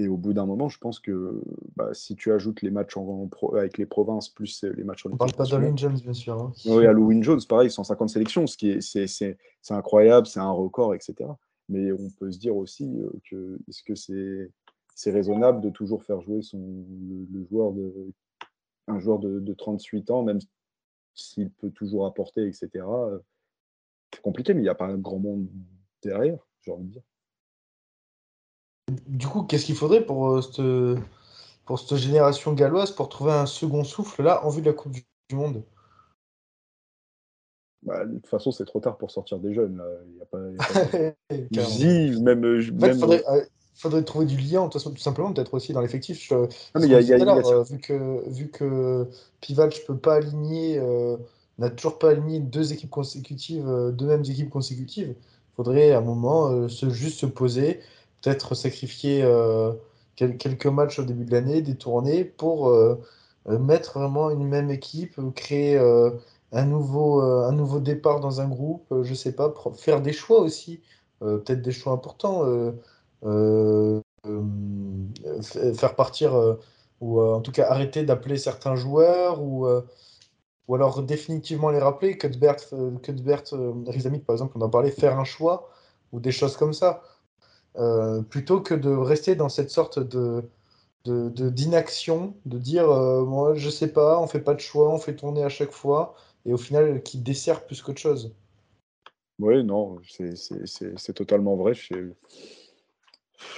[0.00, 1.42] et au bout d'un moment, je pense que
[1.76, 5.16] bah, si tu ajoutes les matchs en, avec les provinces plus les matchs en On
[5.18, 6.40] parle pas d'Alwyn Jones, bien sûr.
[6.40, 6.52] Hein.
[6.64, 9.36] Oui, Halloween Jones, pareil, 150 sélections, ce qui est, c'est,
[9.68, 11.14] incroyable, c'est un record, etc.
[11.68, 14.50] Mais on peut se dire aussi euh, que est-ce que c'est,
[15.00, 16.58] c'est raisonnable de toujours faire jouer son,
[17.32, 18.12] le, joueur de,
[18.86, 20.40] un joueur de, 38 ans, même
[21.14, 22.68] s'il peut toujours apporter, etc.
[22.74, 23.18] Euh,
[24.12, 25.48] c'est compliqué, mais il n'y a pas un grand monde
[26.02, 27.02] derrière, j'ai envie de dire.
[29.06, 31.02] Du coup, qu'est-ce qu'il faudrait pour, euh, cette,
[31.64, 34.92] pour cette génération galloise pour trouver un second souffle là en vue de la Coupe
[34.92, 35.64] du, Monde?
[37.84, 39.82] Bah, De toute façon, c'est trop tard pour sortir des jeunes.
[40.08, 40.40] Il y a pas,
[42.20, 42.44] même.
[42.44, 43.46] Euh,
[43.80, 46.32] faudrait, trouver du lien, tout simplement, peut-être aussi dans l'effectif.
[47.64, 49.08] vu, que, vu que
[49.40, 50.80] Pivac ne peut pas aligner,
[51.58, 56.02] n'a toujours pas aligné deux équipes consécutives, deux mêmes équipes consécutives, il faudrait à un
[56.02, 57.80] moment se, juste se poser
[58.20, 59.72] peut-être sacrifier euh,
[60.16, 63.00] quelques matchs au début de l'année, des tournées, pour euh,
[63.48, 65.78] euh, mettre vraiment une même équipe, créer
[66.52, 70.80] un, nouveau, un nouveau départ dans un groupe, je sais pas, faire des choix aussi,
[71.20, 72.44] peut-être des choix importants,
[75.72, 76.56] faire partir,
[77.00, 79.66] ou en tout cas arrêter d'appeler certains joueurs, ou
[80.68, 82.16] ou alors définitivement les rappeler.
[82.16, 82.56] Cuthbert,
[83.02, 83.42] Cuthbert
[83.86, 85.68] Rizamit, par exemple, on en parlait, faire un choix,
[86.12, 87.02] ou des choses comme ça.
[87.76, 90.44] Euh, plutôt que de rester dans cette sorte de
[91.04, 95.16] d'inaction, de, dire euh, moi je sais pas, on fait pas de choix, on fait
[95.16, 98.34] tourner à chaque fois, et au final qui dessert plus qu'autre chose.
[99.38, 101.72] Oui, non, c'est totalement vrai.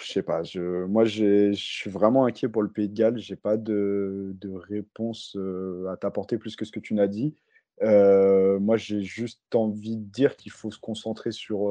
[0.05, 3.19] Sais pas, je, moi je suis vraiment inquiet pour le Pays de Galles.
[3.19, 4.35] J'ai pas de,
[4.69, 7.35] réponse euh, à t'apporter plus que ce que tu n'as dit.
[7.81, 11.69] moi j'ai juste envie de dire qu'il faut se concentrer sur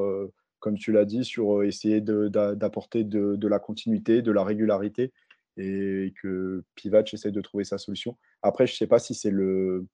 [0.62, 5.12] comme tu l'as dit, sur euh, essayer d'apporter de, la continuité, de la régularité,
[5.58, 8.16] et que Pivac essaie de trouver sa solution.
[8.40, 9.86] Après, je ne sais pas si c'est le.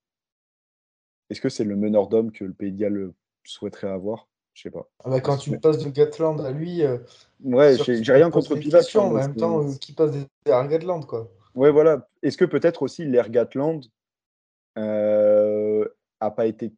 [1.30, 3.12] Est-ce que c'est le meneur d'homme que le Pays de Galles
[3.44, 4.28] souhaiterait avoir?
[4.58, 4.90] Je sais pas.
[5.04, 6.82] Ah bah, quand tu passes de Gatland à lui.
[6.82, 6.98] Euh,
[7.44, 8.84] ouais, j'ai rien contre Pivac.
[8.96, 10.10] Hein, en même temps, euh, qui passe
[10.46, 11.30] à Gatland, quoi.
[11.54, 12.08] Ouais, voilà.
[12.24, 13.84] Est-ce que peut-être aussi l'ère Gatland
[14.76, 15.86] euh,
[16.18, 16.72] a pas été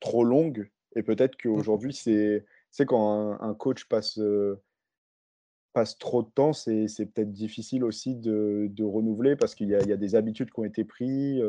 [0.00, 1.42] trop longue et peut-être mmh.
[1.42, 2.44] qu'aujourd'hui, c'est
[2.86, 4.20] quand un, coach passe,
[5.72, 10.14] passe trop de temps, c'est peut-être difficile aussi de, renouveler parce qu'il y, a des
[10.14, 11.42] habitudes qui ont été prises.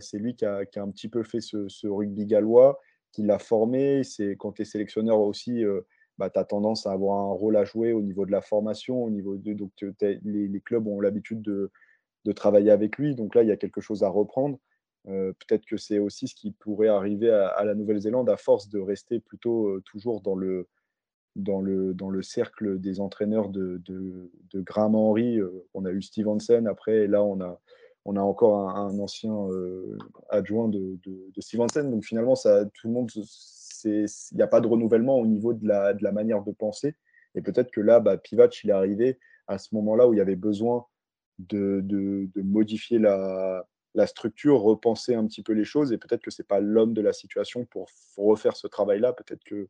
[0.00, 2.78] c'est lui qui a, un petit peu fait ce, rugby gallois,
[3.12, 4.04] qui l'a formé.
[4.04, 5.62] C'est quand tu es sélectionneur aussi,
[6.18, 9.02] bah, tu as tendance à avoir un rôle à jouer au niveau de la formation,
[9.02, 11.70] au niveau de, donc les, clubs ont l'habitude de,
[12.24, 13.14] de, travailler avec lui.
[13.14, 14.58] Donc là, il y a quelque chose à reprendre.
[15.04, 19.18] Peut-être que c'est aussi ce qui pourrait arriver à, la Nouvelle-Zélande à force de rester
[19.18, 20.68] plutôt toujours dans le,
[21.36, 25.40] dans le, dans le cercle des entraîneurs de, de, de Graham Henry.
[25.74, 27.60] on a eu Stevenson après, et là on a,
[28.04, 29.34] on a encore un, ancien
[30.30, 31.84] adjoint de, de, Stevenson.
[31.84, 33.10] Donc finalement, ça, tout le monde,
[33.84, 36.96] il n'y a pas de renouvellement au niveau de la, de la manière de penser.
[37.34, 40.22] Et peut-être que là, bah, Pivac, il est arrivé à ce moment-là où il y
[40.22, 40.86] avait besoin
[41.38, 45.92] de, de modifier la, la structure, repenser un petit peu les choses.
[45.92, 49.12] Et peut-être que ce n'est pas l'homme de la situation pour, refaire ce travail-là.
[49.12, 49.68] Peut-être que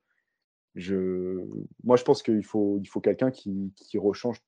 [0.74, 1.44] je.
[1.84, 4.40] Moi, je pense qu'il faut, il faut quelqu'un qui, qui rechange,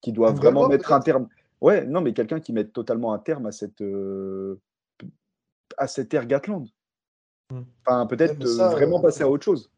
[0.00, 1.28] qui doit vraiment mettre un terme.
[1.60, 4.60] Ouais, non, mais quelqu'un qui mette totalement un terme à cette, euh,
[5.76, 6.68] à cette ère Gatland.
[7.50, 7.62] Hmm.
[7.86, 9.70] Enfin, peut-être vraiment euh, passer à autre chose.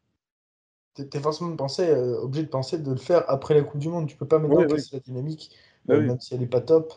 [0.95, 3.89] Tu es forcément pensé, euh, obligé de penser de le faire après la Coupe du
[3.89, 4.07] Monde.
[4.07, 6.93] Tu peux pas maintenant oui, la dynamique, bah même si elle n'est pas top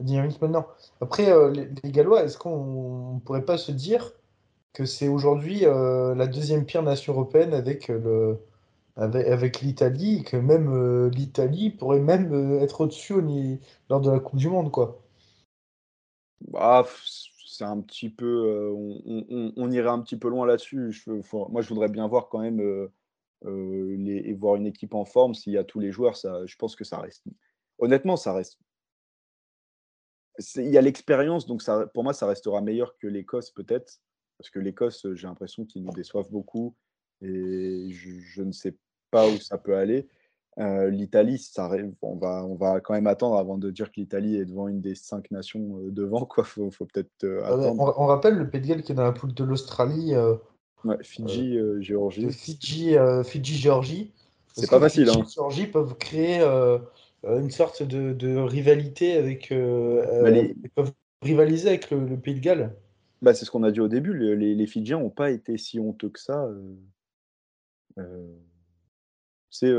[0.00, 0.66] dynamique maintenant.
[1.00, 4.12] Après, euh, les, Gallois, est-ce qu'on ne pourrait pas se dire
[4.72, 8.38] que c'est aujourd'hui euh, la deuxième pire nation européenne avec le
[8.98, 13.22] avec, l'Italie, que même euh, l'Italie pourrait même être au-dessus
[13.88, 15.02] lors de la Coupe du Monde, quoi.
[16.48, 16.86] Bah,
[17.46, 21.02] c'est un petit peu, on, irait un petit peu loin là-dessus.
[21.32, 22.88] moi, je voudrais bien voir quand même
[23.42, 25.34] voir une équipe en forme.
[25.34, 27.24] S'il y a tous les joueurs, je pense que ça reste.
[27.78, 28.58] Honnêtement, ça reste
[30.56, 34.00] il y a l'expérience, donc pour moi, ça restera meilleur que l'Écosse peut-être,
[34.36, 36.76] parce que l'Écosse, j'ai l'impression qu'ils nous déçoivent beaucoup
[37.20, 38.76] et je, ne sais
[39.10, 40.06] pas où ça peut aller.
[40.58, 41.70] Euh, L'Italie, ça,
[42.02, 44.80] on va, on va quand même attendre avant de dire que l'Italie est devant une
[44.80, 46.24] des cinq nations euh, devant.
[46.24, 47.94] Quoi, faut, faut peut-être euh, attendre.
[47.96, 50.14] On, rappelle le Pays de Galles qui est dans la poule de l'Australie.
[51.02, 52.30] Fidji, Géorgie.
[52.32, 54.12] Fidji, Fidji, Géorgie.
[54.54, 55.06] C'est pas facile.
[55.06, 55.26] Fidji, hein.
[55.32, 56.42] Géorgie peuvent créer
[57.24, 59.50] une sorte de, rivalité avec.
[59.50, 60.92] Bah, ils peuvent
[61.22, 62.74] rivaliser avec le, Pays de Galles.
[63.22, 64.16] Bah, c'est ce qu'on a dit au début.
[64.16, 66.48] Les, les Fidjiens n'ont pas été si honteux que ça.
[69.50, 69.72] C'est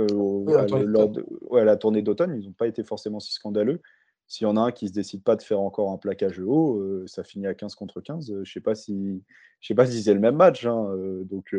[1.52, 3.82] la tournée d'automne, ils n'ont pas été forcément si scandaleux.
[4.28, 7.06] S'il y en a un qui se décide pas de faire encore un plaquage haut,
[7.08, 8.44] ça finit à 15 contre 15.
[8.44, 9.24] je sais pas si,
[9.60, 10.66] je sais pas si c'est le même match.
[10.66, 11.56] Hein, donc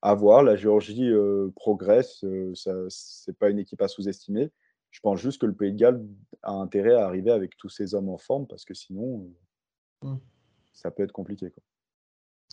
[0.00, 0.42] à voir.
[0.42, 1.12] La Géorgie
[1.54, 2.24] progresse.
[2.54, 4.50] ça, c'est pas une équipe à sous-estimer.
[4.94, 6.06] Je pense juste que le Pays de Galles
[6.44, 9.26] a intérêt à arriver avec tous ces hommes en forme parce que sinon,
[10.04, 10.20] euh, mmh.
[10.72, 11.52] ça peut être compliqué.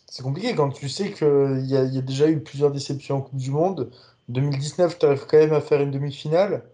[0.08, 3.52] C'est compliqué quand tu sais qu'il y a déjà eu plusieurs déceptions en Coupe du
[3.52, 3.92] Monde.
[4.28, 6.64] 2019, tu arrives quand même à faire une demi-finale.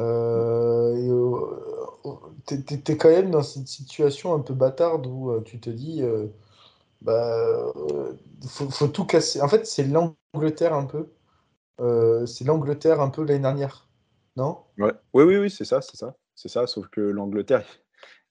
[0.00, 1.56] Euh, euh
[2.46, 6.02] tu es, quand même dans cette situation un peu bâtarde où euh, tu te dis,
[7.02, 7.72] bah,
[8.48, 9.40] faut, faut, tout casser.
[9.42, 11.10] En fait, c'est l'Angleterre un peu.
[12.26, 13.88] c'est l'Angleterre un peu l'année dernière.
[14.36, 14.58] Non?
[14.78, 14.92] Ouais.
[15.12, 16.16] Oui, oui, oui, c'est ça, c'est ça.
[16.34, 17.64] C'est ça, sauf que l'Angleterre,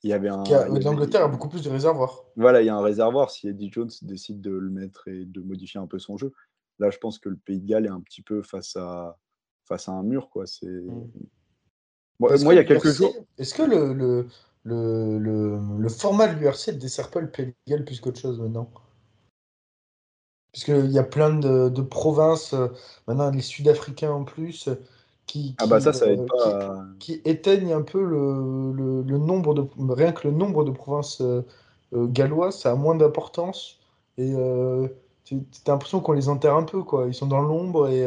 [0.03, 0.43] il y avait un.
[0.67, 2.23] L'Angleterre a beaucoup plus de réservoirs.
[2.35, 3.29] Voilà, il y a un réservoir.
[3.29, 6.33] Si Eddie Jones décide de le mettre et de modifier un peu son jeu,
[6.79, 9.17] là, je pense que le Pays de Galles est un petit peu face à,
[9.65, 10.29] face à un mur.
[10.29, 10.45] quoi.
[10.47, 10.67] C'est.
[10.67, 11.09] Mm.
[12.19, 13.13] moi, il y a quelques jours.
[13.37, 14.27] Est-ce que le, le,
[14.63, 18.39] le, le, format de l'URC ne dessert pas le Pays de Galles plus qu'autre chose
[18.39, 18.71] maintenant?
[20.51, 22.69] Puisqu'il y a plein de, de provinces, euh,
[23.07, 24.67] maintenant les Sud-Africains en plus,
[25.29, 29.93] qui, ah bah ça, ça aide pas qui, éteignent un peu le, le, nombre de
[29.93, 31.45] rien que le nombre de provinces euh,
[31.93, 33.79] euh, galloises, ça a moins d'importance
[34.17, 34.87] et euh,
[35.29, 37.07] tu as l'impression qu'on les enterre un peu quoi.
[37.07, 38.05] Ils sont dans l'ombre et,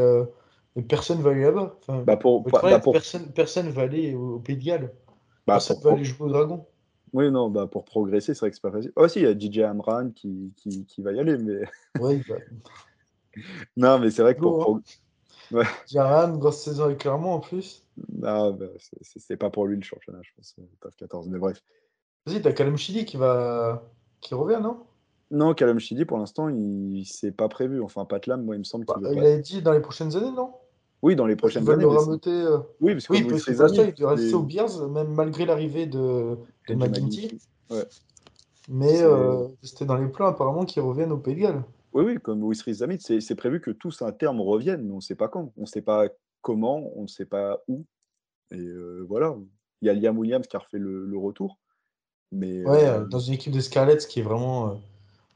[0.76, 1.76] et, personne va aller là-bas.
[1.80, 2.92] Enfin, bah pour, bah pour...
[2.92, 4.92] Personne, personne va aller au, Pays de Galles.
[5.46, 5.92] Bah personne pour...
[5.92, 6.66] va aller jouer au Dragon.
[7.12, 8.92] Oui, non, bah pour progresser, c'est vrai que c'est pas facile.
[8.96, 11.60] Oh, si, il y a DJ Amran qui, qui, qui, va y aller, mais.
[12.00, 12.36] Oui, bah...
[13.76, 14.80] non, mais c'est vrai que pour,
[15.52, 15.66] Ouais.
[15.86, 17.86] Jaran, grosse saison avec Clermont en plus.
[18.10, 18.66] Non, bah,
[19.00, 21.28] c'est pas pour lui le championnat, je pense, euh, top 14.
[21.28, 21.62] Mais bref.
[22.26, 23.82] Vas-y, t'as Calum Chidi qui va
[24.20, 24.86] qui revient, non?
[25.32, 27.80] Non, Calum Chidi, pour l'instant, il c'est pas prévu.
[27.82, 30.30] Enfin, Patlam, moi, il me semble qu'il bah, Il a dit dans les prochaines années,
[30.30, 30.52] non?
[31.00, 31.84] Oui, dans les prochaines années.
[31.84, 32.58] Il euh...
[32.80, 36.36] Oui, parce que oui, parce que il doit rester aux Bears, même malgré l'arrivée de,
[36.68, 37.38] de McGuinty.
[37.70, 37.84] Ouais.
[38.68, 41.62] Mais euh, c'était dans les plans, apparemment, qu'il revienne au Pays de Galles.
[41.94, 45.00] Oui, oui, comme Wisris Zamit, c'est prévu que tous à terme reviennent, mais on ne
[45.00, 45.52] sait pas quand.
[45.56, 46.08] On ne sait pas
[46.42, 47.84] comment, on ne sait pas où.
[48.50, 49.34] Et euh, voilà.
[49.80, 51.58] Il y a Liam Williams qui a refait le, retour.
[52.30, 54.78] Mais, ouais, euh, dans une équipe de Scarlett, ce qui est vraiment.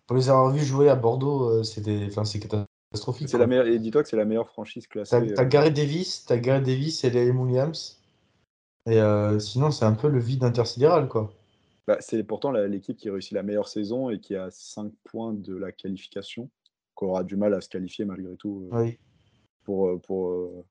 [0.06, 3.32] Euh, pour les avoir vus jouer à Bordeaux, c'est catastrophique.
[3.32, 5.34] La meilleure, et dis-toi que c'est la meilleure franchise classée.
[5.34, 8.00] T'as as Gareth Davis, as Gareth Davis et Liam Williams.
[8.88, 9.00] Et
[9.40, 11.32] sinon, c'est un peu le vide intersidéral, quoi.
[11.86, 15.54] Bah, c'est pourtant l'équipe qui réussit la meilleure saison et qui a 5 points de
[15.54, 16.50] la qualification,
[16.98, 18.90] qui aura du mal à se qualifier malgré tout euh,
[19.62, 20.64] pour, euh, pour, euh,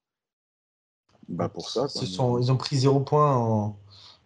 [1.29, 1.87] bah, pour ça.
[2.01, 3.79] Ils ont pris 0 points en,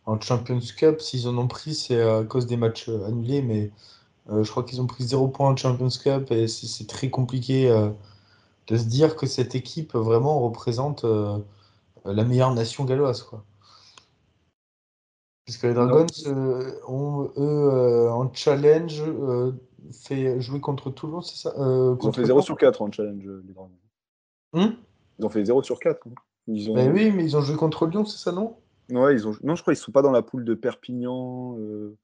[0.07, 3.71] en Champions Cup, s'ils en ont pris, c'est à cause des matchs annulés, mais
[4.31, 7.69] je crois qu'ils ont pris 0 points en Champions Cup et c'est très compliqué
[8.67, 11.05] de se dire que cette équipe vraiment représente
[12.05, 13.23] la meilleure nation galloise.
[13.23, 13.43] Quoi.
[15.45, 16.05] Puisque les Dragons
[16.87, 19.03] ont, eux, en challenge,
[19.91, 21.53] fait jouer contre Toulon, c'est ça?
[21.57, 21.61] Ils
[22.07, 23.71] ont fait 0 sur 4 en challenge, les Dragons.
[25.19, 26.07] Ils ont fait 0 sur 4.
[26.07, 26.11] Hein.
[26.47, 26.75] Ils ont...
[26.75, 28.57] Ben oui, mais ils ont joué contre Lyon, c'est ça, non?
[28.91, 29.35] Ouais, ils ont...
[29.43, 31.57] Non, je crois qu'ils sont pas dans la poule de Perpignan.
[31.59, 31.97] Euh...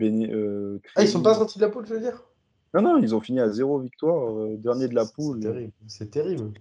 [0.00, 2.22] euh ah, ils sont pas sortis de la poule, je veux dire?
[2.74, 5.40] Non, non, ils ont fini à 0 victoire, euh, dernier de la poule.
[5.42, 5.72] C'est terrible.
[5.86, 6.52] C'est terrible.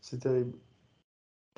[0.00, 0.52] C'est terrible.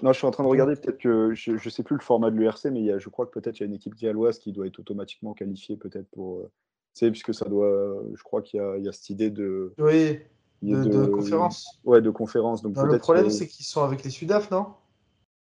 [0.02, 2.30] Non, je suis en train de regarder, peut-être que je ne sais plus le format
[2.30, 3.96] de l'URC, mais il y a, je crois que peut-être il y a une équipe
[3.96, 6.38] galloise qui doit être automatiquement qualifiée, peut-être pour.
[6.38, 6.50] Euh,
[6.94, 8.02] tu sais, puisque ça doit.
[8.14, 9.74] Je crois qu'il y, y, a cette idée de.
[9.78, 10.20] Oui,
[10.62, 11.78] de, conférence.
[11.84, 12.62] Ouais, de conférence.
[12.62, 14.66] Donc le problème, c'est qu'ils sont avec les Sudaf, non?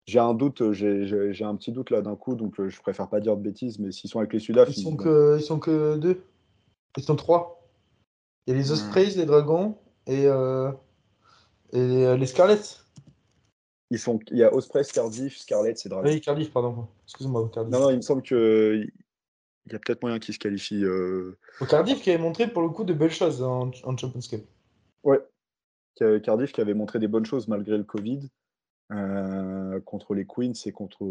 [0.06, 3.18] J'ai un doute, j'ai un petit doute là d'un coup, donc euh, je préfère pas
[3.18, 4.68] dire de bêtises, mais s'ils sont avec les Sudaf.
[4.68, 6.22] Ils, sont que, ils sont que deux.
[6.96, 7.68] Ils sont trois.
[8.46, 8.72] Il y a les hmm.
[8.72, 9.76] Ospreys, les Dragons
[10.06, 10.70] et, euh,
[11.72, 12.78] et euh, les Scarlets.
[13.90, 16.08] Ils sont, il y a Ospreys, Cardiff, Scarlets et Dragons.
[16.08, 16.86] Oui, Cardiff, pardon.
[17.06, 17.72] Excuse-moi, Cardiff.
[17.72, 18.86] Non, non, il me semble que
[19.66, 20.86] il y a peut-être moyen qu'ils se qualifient.
[20.86, 24.46] Au Cardiff qui avait montré pour le coup de belles choses en, en Champions Cup.
[25.02, 25.18] Ouais.
[26.22, 28.28] Cardiff qui avait montré des bonnes choses malgré le Covid euh,
[29.84, 31.06] contre les Queens et contre,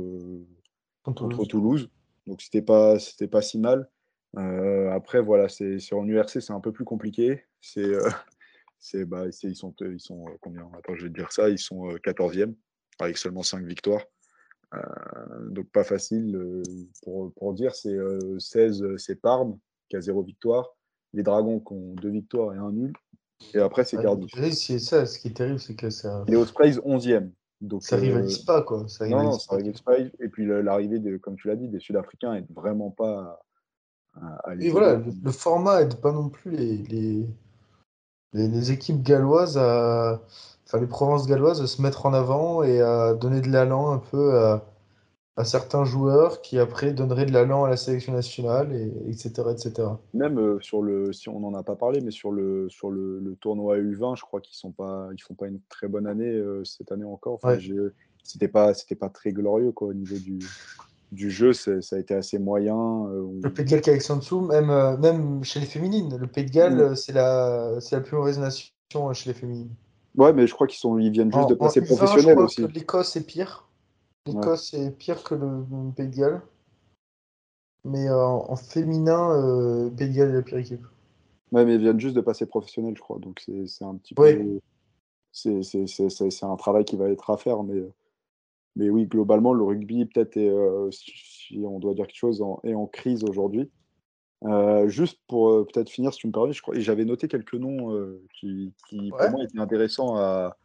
[1.04, 1.90] contre, Toulouse.
[2.28, 3.90] Donc c'était pas c'était pas si mal.
[4.38, 7.44] Euh, après voilà, c'est en URC c'est un peu plus compliqué.
[7.62, 8.10] C'est euh,
[8.80, 10.70] c'est bah, ils sont ils sont combien?
[10.78, 12.54] Attends, je vais te dire ça, ils sont 14e
[13.00, 14.04] avec seulement 5 victoires.
[15.50, 16.64] donc pas facile
[17.04, 17.98] pour, pour dire c'est
[18.40, 19.58] 16 c'est Parme
[19.90, 20.76] qui a 0 victoire,
[21.14, 22.94] les Dragons qui ont 2 victoires et un nul
[23.54, 24.32] et après, c'est Cardiff.
[24.54, 26.24] C'est ça, ce qui est terrible, c'est que ça.
[26.28, 27.32] Les Ospreys 11e.
[27.62, 28.88] Donc, ça rivalise euh, pas, quoi.
[28.88, 29.98] Ça non, non, ça rivalise pas.
[29.98, 33.42] Et puis l'arrivée, de, comme tu l'as dit, des Sud-Africains est vraiment pas.
[34.16, 37.28] À, à Et voilà, le, format aide pas non plus les, les,
[38.34, 40.22] les, équipes galloises à.
[40.66, 44.00] Enfin, les provinces galloises à se mettre en avant et à donner de l'allant un
[44.00, 44.66] peu à
[45.38, 49.90] à certains joueurs qui après donneraient de l'allant à la sélection nationale, et, etc., etc.
[50.14, 53.20] Même euh, sur le, si on n'en a pas parlé, mais sur le, sur le,
[53.20, 56.30] le tournoi U20, je crois qu'ils sont pas, ils font pas une très bonne année
[56.30, 57.34] euh, cette année encore.
[57.34, 57.58] Enfin,
[58.24, 60.40] C'était pas, c'était pas très glorieux quoi au niveau du,
[61.12, 63.06] du jeu, ça a été assez moyen.
[63.08, 66.28] Euh, le Pays de Galles qui est en dessous, même, même chez les féminines, le
[66.28, 66.96] Pays de Galles, mm.
[66.96, 68.72] c'est la, c'est la plus mauvaise nation
[69.12, 69.76] chez les féminines.
[70.16, 72.66] Ouais, mais je crois qu'ils sont, ils viennent juste de passer professionnels aussi.
[72.74, 73.65] L'Écosse est pire.
[74.26, 76.42] L'Écosse est pire que le Pays de Galles.
[77.84, 80.86] Mais euh, en féminin, euh, Pays de Galles est la pire équipe.
[81.52, 83.20] Ouais, mais ils viennent juste de passer professionnel, je crois.
[83.20, 84.60] Donc c'est un petit peu.
[85.32, 87.62] C'est un travail qui va être à faire.
[87.64, 87.84] Mais,
[88.76, 92.88] mais oui, globalement, le rugby, peut-être, euh, si on doit dire quelque chose, est en
[92.88, 93.70] crise aujourd'hui.
[94.88, 97.96] juste pour peut-être finir, si tu me permets, j'avais noté quelques noms
[98.34, 100.58] qui, qui pour moi étaient intéressants à,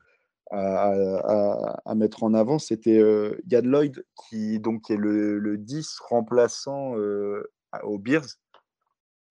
[0.51, 7.51] à, mettre en avant, c'était euh, Yad Lloyd, qui donc est le, 10 remplaçant euh,
[7.83, 8.27] aux Bears.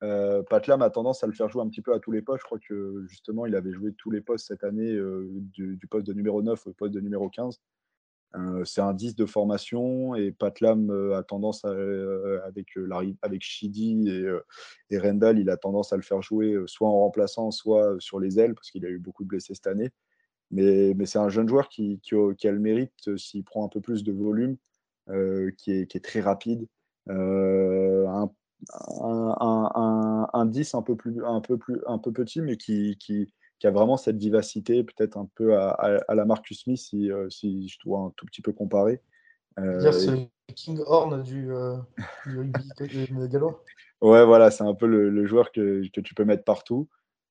[0.01, 2.41] Euh, Patlam a tendance à le faire jouer un petit peu à tous les postes.
[2.41, 6.07] Je crois que justement, il avait joué tous les postes cette année, euh, du, poste
[6.07, 7.59] de numéro 9 au poste de numéro 15.
[8.63, 12.67] c'est un 10 de formation et Patlam a tendance, avec,
[13.21, 14.29] avec Shidi et,
[14.89, 18.39] et, Rendal, il a tendance à le faire jouer soit en remplaçant, soit sur les
[18.39, 19.89] ailes, parce qu'il a eu beaucoup de blessés cette année.
[20.51, 23.69] Mais, mais c'est un jeune joueur qui, qui, a le mérite, euh, s'il prend un
[23.69, 24.57] peu plus de volume,
[25.09, 26.67] euh, qui, est, qui, est, très rapide.
[27.09, 28.31] Euh, un,
[28.71, 32.97] un, un, un, 10 un peu, plus, un, peu plus, un peu petit, mais qui,
[33.63, 37.77] a vraiment cette vivacité, peut-être un peu à, à, la Marcus Smith, si, si, je
[37.83, 39.01] dois un tout petit peu comparer.
[39.59, 41.49] Euh, c'est le King Horn du,
[42.25, 43.63] du rugby gallois
[44.01, 46.87] Ouais, voilà, c'est un peu le, le joueur que, que, tu peux mettre partout.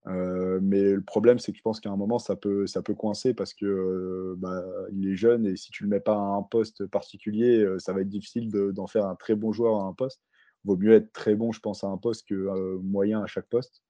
[0.08, 2.94] Euh, mais le problème, c'est que je pense qu'à un moment, ça peut, ça peut
[2.94, 6.36] coincer parce que euh, bah, il est jeune et si tu le mets pas à
[6.36, 9.84] un poste particulier, euh, ça va être difficile d'en faire un très bon joueur à
[9.84, 10.22] un poste.
[10.64, 13.82] Vaut mieux être très bon, je pense, à un poste que moyen à chaque poste.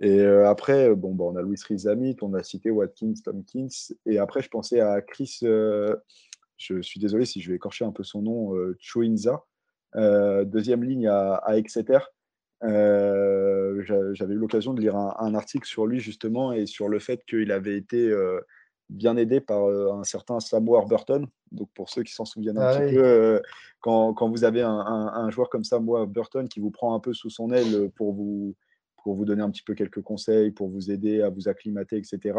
[0.00, 3.94] Et après, bon, bah, on a Louis Rizamit, on a cité Watkins, Tomkins.
[4.06, 8.04] Et après, je pensais à Chris, je suis désolé si je vais écorcher un peu
[8.04, 9.44] son nom, Choinza,
[10.44, 11.98] deuxième ligne à, à Exeter.
[12.64, 13.82] Euh,
[14.14, 17.52] j'avais eu l'occasion de lire un, article sur lui justement et sur le fait qu'il
[17.52, 18.40] avait été euh,
[18.88, 21.26] bien aidé par euh, un certain Sam Warburton.
[21.52, 23.40] Donc pour ceux qui s'en souviennent un ah petit peu,
[23.80, 27.12] quand, quand, vous avez un, un, joueur comme Sam Warburton qui vous prend un peu
[27.12, 28.56] sous son aile pour vous,
[29.04, 32.38] pour vous donner un petit peu quelques conseils, pour vous aider à vous acclimater, etc.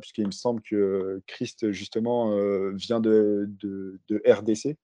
[0.00, 2.34] puisqu'il me semble que Christ justement
[2.72, 4.76] vient de, de, de RDC.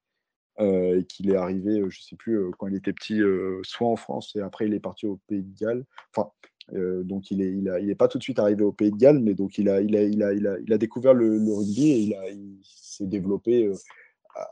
[0.59, 3.21] Et qu'il est arrivé, je ne sais plus, quand il était petit,
[3.63, 5.85] soit en France et après il est parti au Pays de Galles.
[6.15, 6.31] Enfin,
[6.73, 9.35] donc il n'est il il pas tout de suite arrivé au Pays de Galles, mais
[9.35, 11.99] donc il a, il a, il a, il a, il a découvert le, rugby et
[11.99, 13.71] il, il s'est développé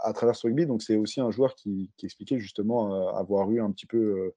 [0.02, 0.66] à, travers ce rugby.
[0.66, 4.32] Donc c'est aussi un joueur qui, qui expliquait justement avoir eu un petit peu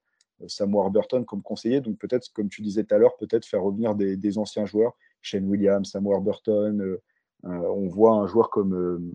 [0.48, 1.82] Sam Warburton comme conseiller.
[1.82, 4.96] Donc peut-être, comme tu disais tout à l'heure, peut-être faire revenir des, des, anciens joueurs,
[5.22, 6.98] Shane Williams, Sam Warburton.
[7.44, 9.14] on voit un joueur comme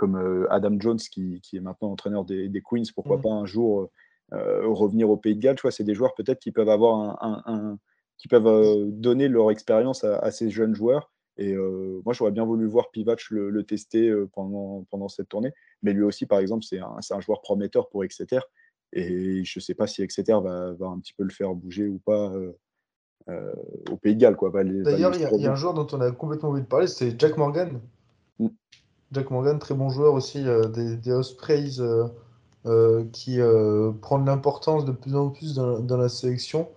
[0.00, 3.22] comme Adam Jones qui, qui, est maintenant entraîneur des, des Queens, pourquoi mmh.
[3.22, 3.90] pas un jour
[4.32, 5.56] euh, revenir au Pays de Galles.
[5.56, 7.78] Tu vois, c'est des joueurs peut-être qui peuvent avoir un,
[8.16, 11.12] qui peuvent euh, donner leur expérience à, ces jeunes joueurs.
[11.36, 15.52] Et euh, moi, j'aurais bien voulu voir Pivac le, tester pendant, pendant cette tournée.
[15.82, 18.40] Mais lui aussi, par exemple, c'est un, un, joueur prometteur pour Exeter.
[18.92, 21.88] Et je ne sais pas si Exeter va, va, un petit peu le faire bouger
[21.88, 22.32] ou pas
[23.26, 24.36] au Pays de Galles.
[24.84, 27.36] D'ailleurs, il y, a un joueur dont on a complètement oublié de parler, c'est Jack
[27.36, 27.80] Morgan.
[29.12, 31.80] Jack Morgan, très bon joueur aussi des, des Ospreys
[32.66, 36.68] euh, qui euh, prend de l'importance de plus en plus dans, la sélection.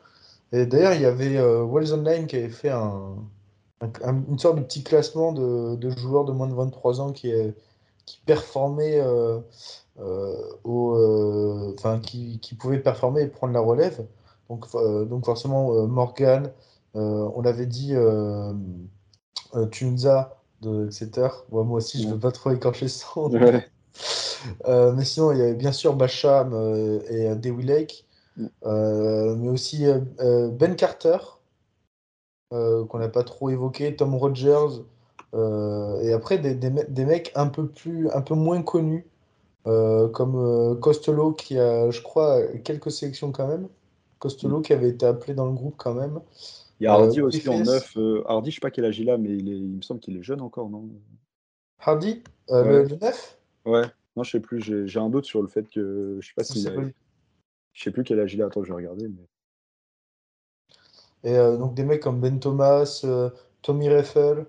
[0.53, 3.17] Et d'ailleurs, il y avait euh, Wells Online qui avait fait un,
[3.81, 7.33] une sorte de petit classement de, de, joueurs de moins de 23 ans qui,
[8.05, 8.21] qui
[10.63, 14.05] au, enfin, qui, qui, pouvaient performer et prendre la relève.
[14.49, 14.65] Donc,
[15.09, 16.49] donc forcément, Morgan,
[16.93, 17.93] on l'avait dit,
[19.71, 21.27] Tunza, de, etc.
[21.51, 23.29] moi aussi, je ne veux pas trop écorcher son
[24.67, 28.05] euh, mais sinon, il y avait bien sûr Basham euh, et euh, Dewey Lake,
[28.37, 28.47] mm.
[29.37, 29.85] mais aussi
[30.15, 31.17] Ben Carter,
[32.49, 34.83] qu'on n'a pas trop évoqué, Tom Rogers,
[35.35, 39.07] et après des, des, des, mecs un peu, plus, un peu moins connus,
[39.65, 43.67] comme Costello, qui a, je crois, quelques sélections quand même.
[44.19, 44.61] Costello, mm.
[44.61, 46.19] qui avait été appelé dans le groupe quand même.
[46.83, 47.97] Il y a Hardy aussi en neuf.
[48.25, 50.17] Hardy, je sais pas quel âge il a, mais il, est, il me semble qu'il
[50.17, 50.89] est jeune encore, non?
[51.79, 53.85] Hardy le, le, 9 Ouais.
[54.17, 54.61] Non, je sais plus.
[54.61, 56.17] J'ai un doute sur le fait que.
[56.19, 56.67] Je sais pas si.
[57.71, 58.47] Je sais plus quel âge il a.
[58.47, 59.07] Attends, je vais regarder.
[59.07, 61.31] Mais...
[61.31, 63.29] Et euh, donc des mecs comme Ben Thomas, euh,
[63.61, 64.45] Tommy Reffel,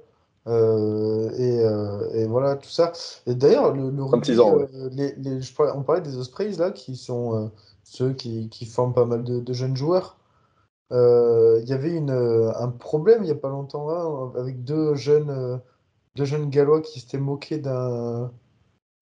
[0.49, 2.93] euh, et, et, voilà tout ça.
[3.29, 4.59] Et d'ailleurs, le, le rugby, ans,
[4.91, 7.53] les, les, je parlais, on parlait des Ospreys là, qui sont
[7.85, 10.19] ceux qui, qui, forment pas mal de, de jeunes joueurs.
[10.91, 15.61] Il y avait une, un problème il n'y a pas longtemps là, avec deux jeunes,
[16.15, 18.31] deux jeunes gallois qui s'étaient moqués d'un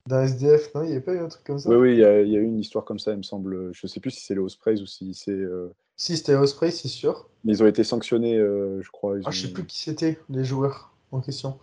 [0.07, 1.71] d'un SDF, non Il n'y avait pas eu un truc comme ça?
[1.71, 3.73] Oui, oui, il y, a eu une histoire comme ça, il me semble.
[3.73, 5.31] Je ne sais plus si c'est les Ospreys ou si c'est.
[5.31, 7.29] Euh, si, c'était Ospreys, c'est sûr.
[7.45, 9.17] Mais ils ont été sanctionnés, euh, je crois.
[9.25, 11.59] Ah, je ne sais plus qui c'était, les joueurs en question.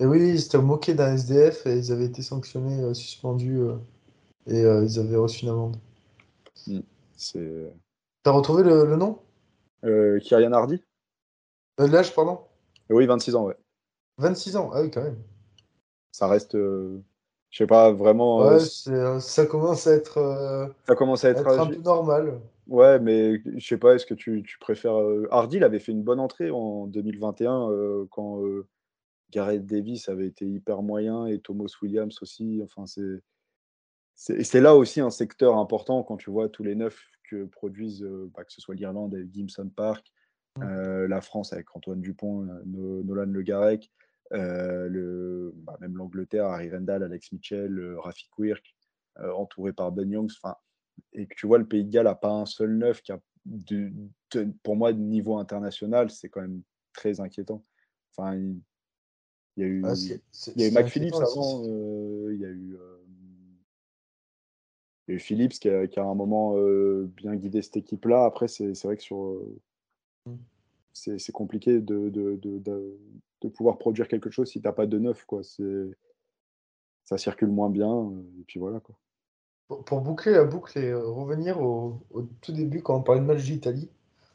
[0.00, 3.60] Et oui, ils s'étaient moqués d'un SDF et ils avaient été sanctionnés, euh, suspendus,
[4.46, 5.76] et ils avaient reçu une amende.
[6.66, 6.80] Hmm,
[7.16, 7.72] c'est.
[8.22, 9.18] T'as retrouvé le, le nom?
[9.82, 10.82] Kyrian Hardy
[11.78, 12.40] L'âge, pardon
[12.90, 13.56] Oui, 26 ans, ouais.
[14.18, 15.22] 26 ans, ah oui, quand même.
[16.10, 16.56] Ça reste
[17.50, 18.40] je sais pas vraiment.
[18.40, 18.58] Ouais,
[18.88, 20.18] euh, ça commence à être.
[20.18, 22.40] Euh, ça commence à être, un peu normal.
[22.66, 25.00] Ouais, mais je sais pas, est-ce que tu, tu préfères.
[25.00, 28.42] Euh, Hardy, il avait fait une bonne entrée en 2021 quand
[29.30, 32.60] Gareth Davis avait été hyper moyen et Thomas Williams aussi.
[32.62, 33.22] Enfin, c'est.
[34.20, 38.44] C'est là aussi un secteur important quand tu vois tous les neufs que produisent, bah,
[38.44, 40.12] que ce soit l'Irlande avec Gimson Park,
[40.56, 41.04] mmh.
[41.04, 43.90] la France avec Antoine Dupont, Nolan Le Garec,
[44.34, 48.76] euh, le, bah, même l'Angleterre, Harry Rendell, Alex Mitchell, euh, Rafi Quirk,
[49.20, 50.34] euh, entouré par Ben Youngs.
[51.12, 53.20] Et que tu vois, le Pays de Galles n'a pas un seul neuf qui a,
[54.62, 56.62] pour moi, de niveau international, c'est quand même
[56.92, 57.64] très inquiétant.
[58.16, 58.60] Enfin, il,
[59.56, 62.76] y a eu, ah, il y a eu McPhillips avant, il y a eu.
[65.08, 66.54] Il y a eu Phillips qui a, qui a, à un moment
[67.08, 68.24] bien guidé cette équipe-là.
[68.24, 69.40] Après, c'est vrai que sur.
[70.26, 70.34] Mmh.
[70.92, 72.98] C'est compliqué de, de, de,
[73.40, 75.24] de pouvoir produire quelque chose si tu n'as pas de neuf.
[75.24, 75.42] Quoi.
[77.04, 78.80] Ça circule moins bien, euh, et puis voilà.
[78.80, 78.96] Quoi.
[79.84, 82.00] Pour, boucler la boucle et euh, revenir au,
[82.40, 83.90] tout début quand on parlait de match d'Italie,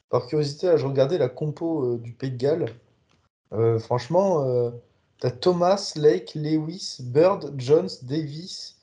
[0.09, 2.69] par curiosité, je regardais la compo euh, du Pays de Galles.
[3.79, 4.71] franchement,
[5.19, 8.81] tu as Thomas, Lake, Lewis, Bird, Jones, Davis,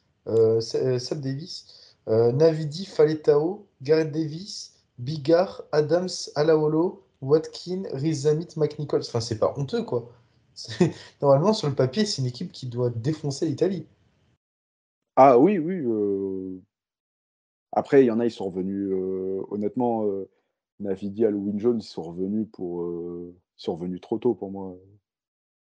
[0.61, 1.80] Seb Davis,
[2.11, 9.03] Navidi, Faletao, Gareth Davis, Bigard, Adams, Alaolo, Watkin, Rizamit, McNichols.
[9.07, 10.11] Enfin, c'est pas honteux, quoi.
[11.23, 13.87] Normalement, sur le papier, c'est une équipe qui doit défoncer l'Italie.
[15.17, 15.83] Ah oui, oui.
[15.85, 16.61] Euh.
[17.73, 18.91] Après, il y en a, ils sont revenus.
[18.93, 20.29] Euh, honnêtement, euh,
[20.81, 22.85] Navidi, Halloween Jones, ils sont revenus pour.
[22.87, 24.77] ils sont revenus trop tôt pour moi.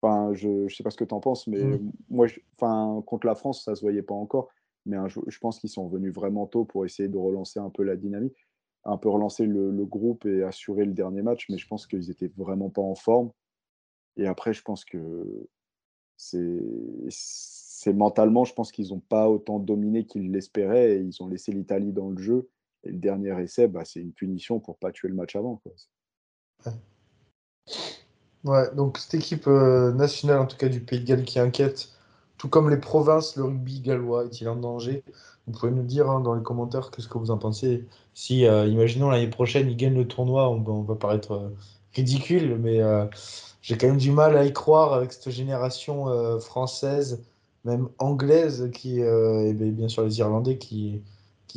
[0.01, 1.91] Enfin, je ne sais pas ce que tu en penses, mais mm.
[2.09, 2.27] moi,
[2.57, 4.49] enfin, contre la France, ça ne se voyait pas encore.
[4.85, 7.95] Mais je pense qu'ils sont revenus vraiment tôt pour essayer de relancer un peu la
[7.95, 8.47] dynamique
[8.85, 12.31] un peu relancer le, groupe et assurer le dernier match, mais je pense qu'ils n'étaient
[12.37, 13.31] vraiment pas en forme.
[14.15, 15.47] Et après, je pense que
[16.17, 21.51] c'est mentalement, je pense qu'ils n'ont pas autant dominé qu'ils l'espéraient et ils ont laissé
[21.51, 22.49] l'Italie dans le jeu.
[22.83, 25.61] Et le dernier essai, bah, c'est une punition pour pas tuer le match avant.
[25.63, 26.73] Quoi.
[28.43, 28.75] Ouais.
[28.75, 31.89] donc cette équipe euh, nationale, en tout cas du Pays de Galles, qui inquiète,
[32.37, 35.03] tout comme les provinces, le rugby gallois est-il en danger?
[35.47, 37.85] Vous pouvez nous dire hein, dans les commentaires qu'est-ce que vous en pensez?
[38.13, 41.49] Si, euh, imaginons l'année prochaine, ils gagnent le tournoi, on, va paraître euh,
[41.93, 42.81] ridicule, mais
[43.61, 47.23] j'ai quand même du mal à y croire avec cette génération française,
[47.63, 51.01] même anglaise, qui, et bien sûr les Irlandais qui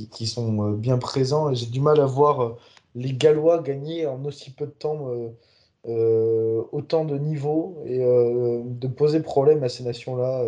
[0.06, 1.52] qui, sont euh, bien présents.
[1.54, 2.56] J'ai du mal à voir euh,
[2.94, 5.30] les Gallois gagner en aussi peu de temps euh,
[5.84, 10.44] autant de niveaux et de poser problème à ces nations-là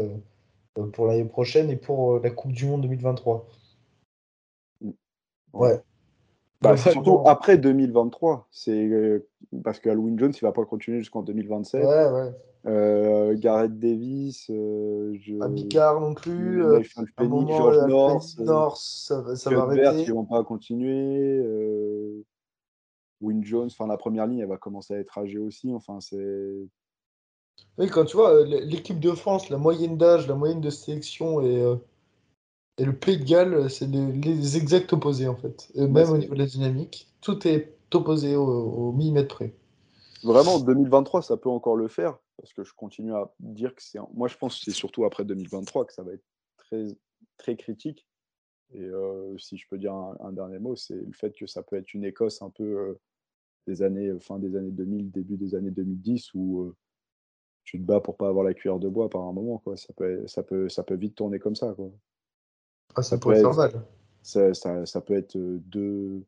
[0.92, 3.46] pour l'année prochaine et pour la Coupe du Monde 2023.
[5.52, 5.80] Ouais.
[6.60, 8.48] Bah, surtout après 2023.
[8.50, 8.90] C'est
[9.64, 11.82] parce que Halloween Jones, il va pas continuer jusqu'en 2027.
[11.82, 12.32] Ouais, ouais.
[12.66, 15.32] Euh, Gareth Davis, euh, je...
[15.32, 16.62] non plus.
[16.62, 16.82] Euh,
[17.18, 17.86] George euh,
[18.44, 20.02] North, ça, va, ça va arrêter.
[20.02, 21.42] Ils vont pas continuer.
[23.22, 25.72] Euh, Win Jones, enfin la première ligne, elle va commencer à être âgée aussi.
[25.72, 26.68] Enfin, c'est.
[27.78, 31.76] Oui, quand tu vois l'équipe de France, la moyenne d'âge, la moyenne de sélection et,
[32.78, 35.70] et le Pays de Galles, c'est les, exacts opposés en fait.
[35.74, 39.52] même au niveau de la dynamique, tout est opposé au, au millimètre près.
[40.22, 43.98] Vraiment, 2023, ça peut encore le faire parce que je continue à dire que c'est.
[44.14, 46.24] Moi, je pense que c'est surtout après 2023 que ça va être
[46.56, 46.86] très,
[47.36, 48.06] très critique.
[48.72, 51.76] Et euh, si je peux dire un, dernier mot, c'est le fait que ça peut
[51.76, 53.00] être une Écosse un peu euh,
[53.70, 56.72] des années, euh, fin des années 2000, début des années 2010, où
[57.64, 59.58] tu te bats pour pas avoir la cuillère de bois par un moment.
[59.58, 59.76] Quoi.
[59.76, 61.72] Ça, peut, ça, peut, ça peut vite tourner comme ça.
[61.74, 61.90] Quoi.
[62.94, 63.72] Ah, ça, peut être,
[64.22, 66.24] ça, ça, ça, peut être deux,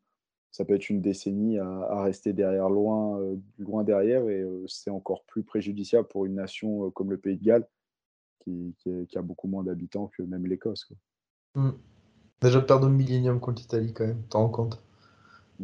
[0.53, 4.91] ça peut être une décennie à, rester derrière loin, euh, loin derrière, et euh, c'est
[4.91, 7.67] encore plus préjudiciable pour une nation euh, comme le Pays de Galles,
[8.45, 8.75] qui,
[9.15, 10.93] a beaucoup moins d'habitants que même l'Écosse.
[11.55, 11.71] Mmh.
[12.41, 14.83] Déjà perdre un millénium contre l'Italie quand même, t'en rends compte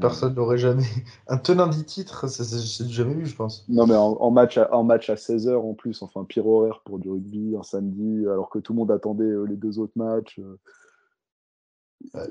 [0.01, 0.85] Personne n'aurait jamais.
[1.29, 3.65] Un tenant du titre, c'est jamais vu, je pense.
[3.69, 6.99] Non, mais en, match, à, en match à 16h en plus, enfin, pire horaire pour
[6.99, 10.41] du rugby, un samedi, alors que tout le monde attendait les deux autres matchs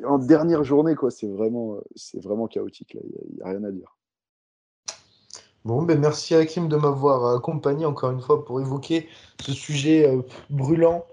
[0.06, 2.98] en dernière journée, quoi, c'est vraiment, c'est vraiment chaotique.
[3.02, 3.96] Il n'y a, rien à dire.
[5.66, 9.10] Bon, ben merci Hakim de m'avoir accompagné encore une fois pour évoquer
[9.42, 11.06] ce sujet euh, brûlant.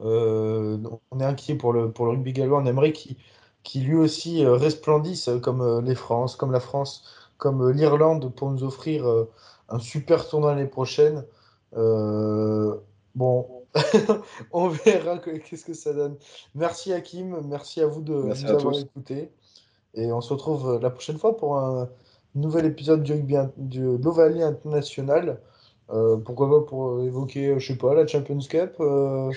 [0.00, 0.76] Euh,
[1.10, 2.60] on est inquiet pour le, pour le rugby gallois.
[2.60, 3.16] On aimerait qu'il
[3.74, 7.04] lui aussi euh, resplendisse comme les France, comme la France,
[7.38, 9.04] comme l'Irlande pour nous offrir
[9.68, 11.24] un super tournoi l'année prochaine.
[11.72, 13.46] bon,
[14.52, 16.16] on verra qu'est-ce que ça donne.
[16.54, 19.30] Merci Hakim, merci à vous de nous avoir écoutés.
[19.94, 21.88] Et on se retrouve la prochaine fois pour un
[22.34, 23.22] nouvel épisode du
[23.56, 25.40] de l'Ovalie International.
[25.90, 29.30] Euh, pourquoi pas pour évoquer, je sais pas, la Champions Cup, euh,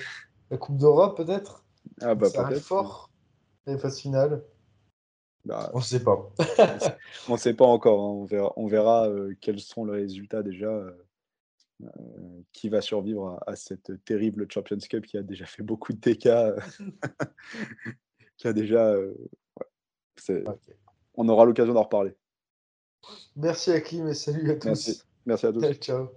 [0.50, 1.64] la Coupe d'Europe peut-être
[2.00, 2.28] Ah bah
[2.60, 3.10] fort.
[3.66, 4.42] Les phases finales.
[5.44, 6.32] Bah, on ne sait pas.
[7.28, 8.00] on ne sait pas encore.
[8.00, 8.12] Hein.
[8.12, 10.68] On verra, on verra euh, quels sont les résultats déjà.
[11.82, 15.98] Euh, qui va survivre à, cette terrible Champions Cup qui a déjà fait beaucoup de
[15.98, 16.52] dégâts,
[18.38, 18.92] qui a déjà.
[18.92, 19.14] Euh,
[21.14, 22.14] on aura l'occasion d'en reparler.
[23.36, 25.04] Merci Hakim et salut à tous.
[25.26, 25.72] Merci, à tous.
[25.74, 26.08] Ciao.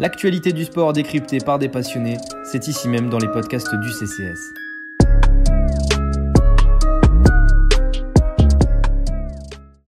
[0.00, 4.69] L'actualité du sport décryptée par des passionnés, c'est ici même dans les podcasts du CCS.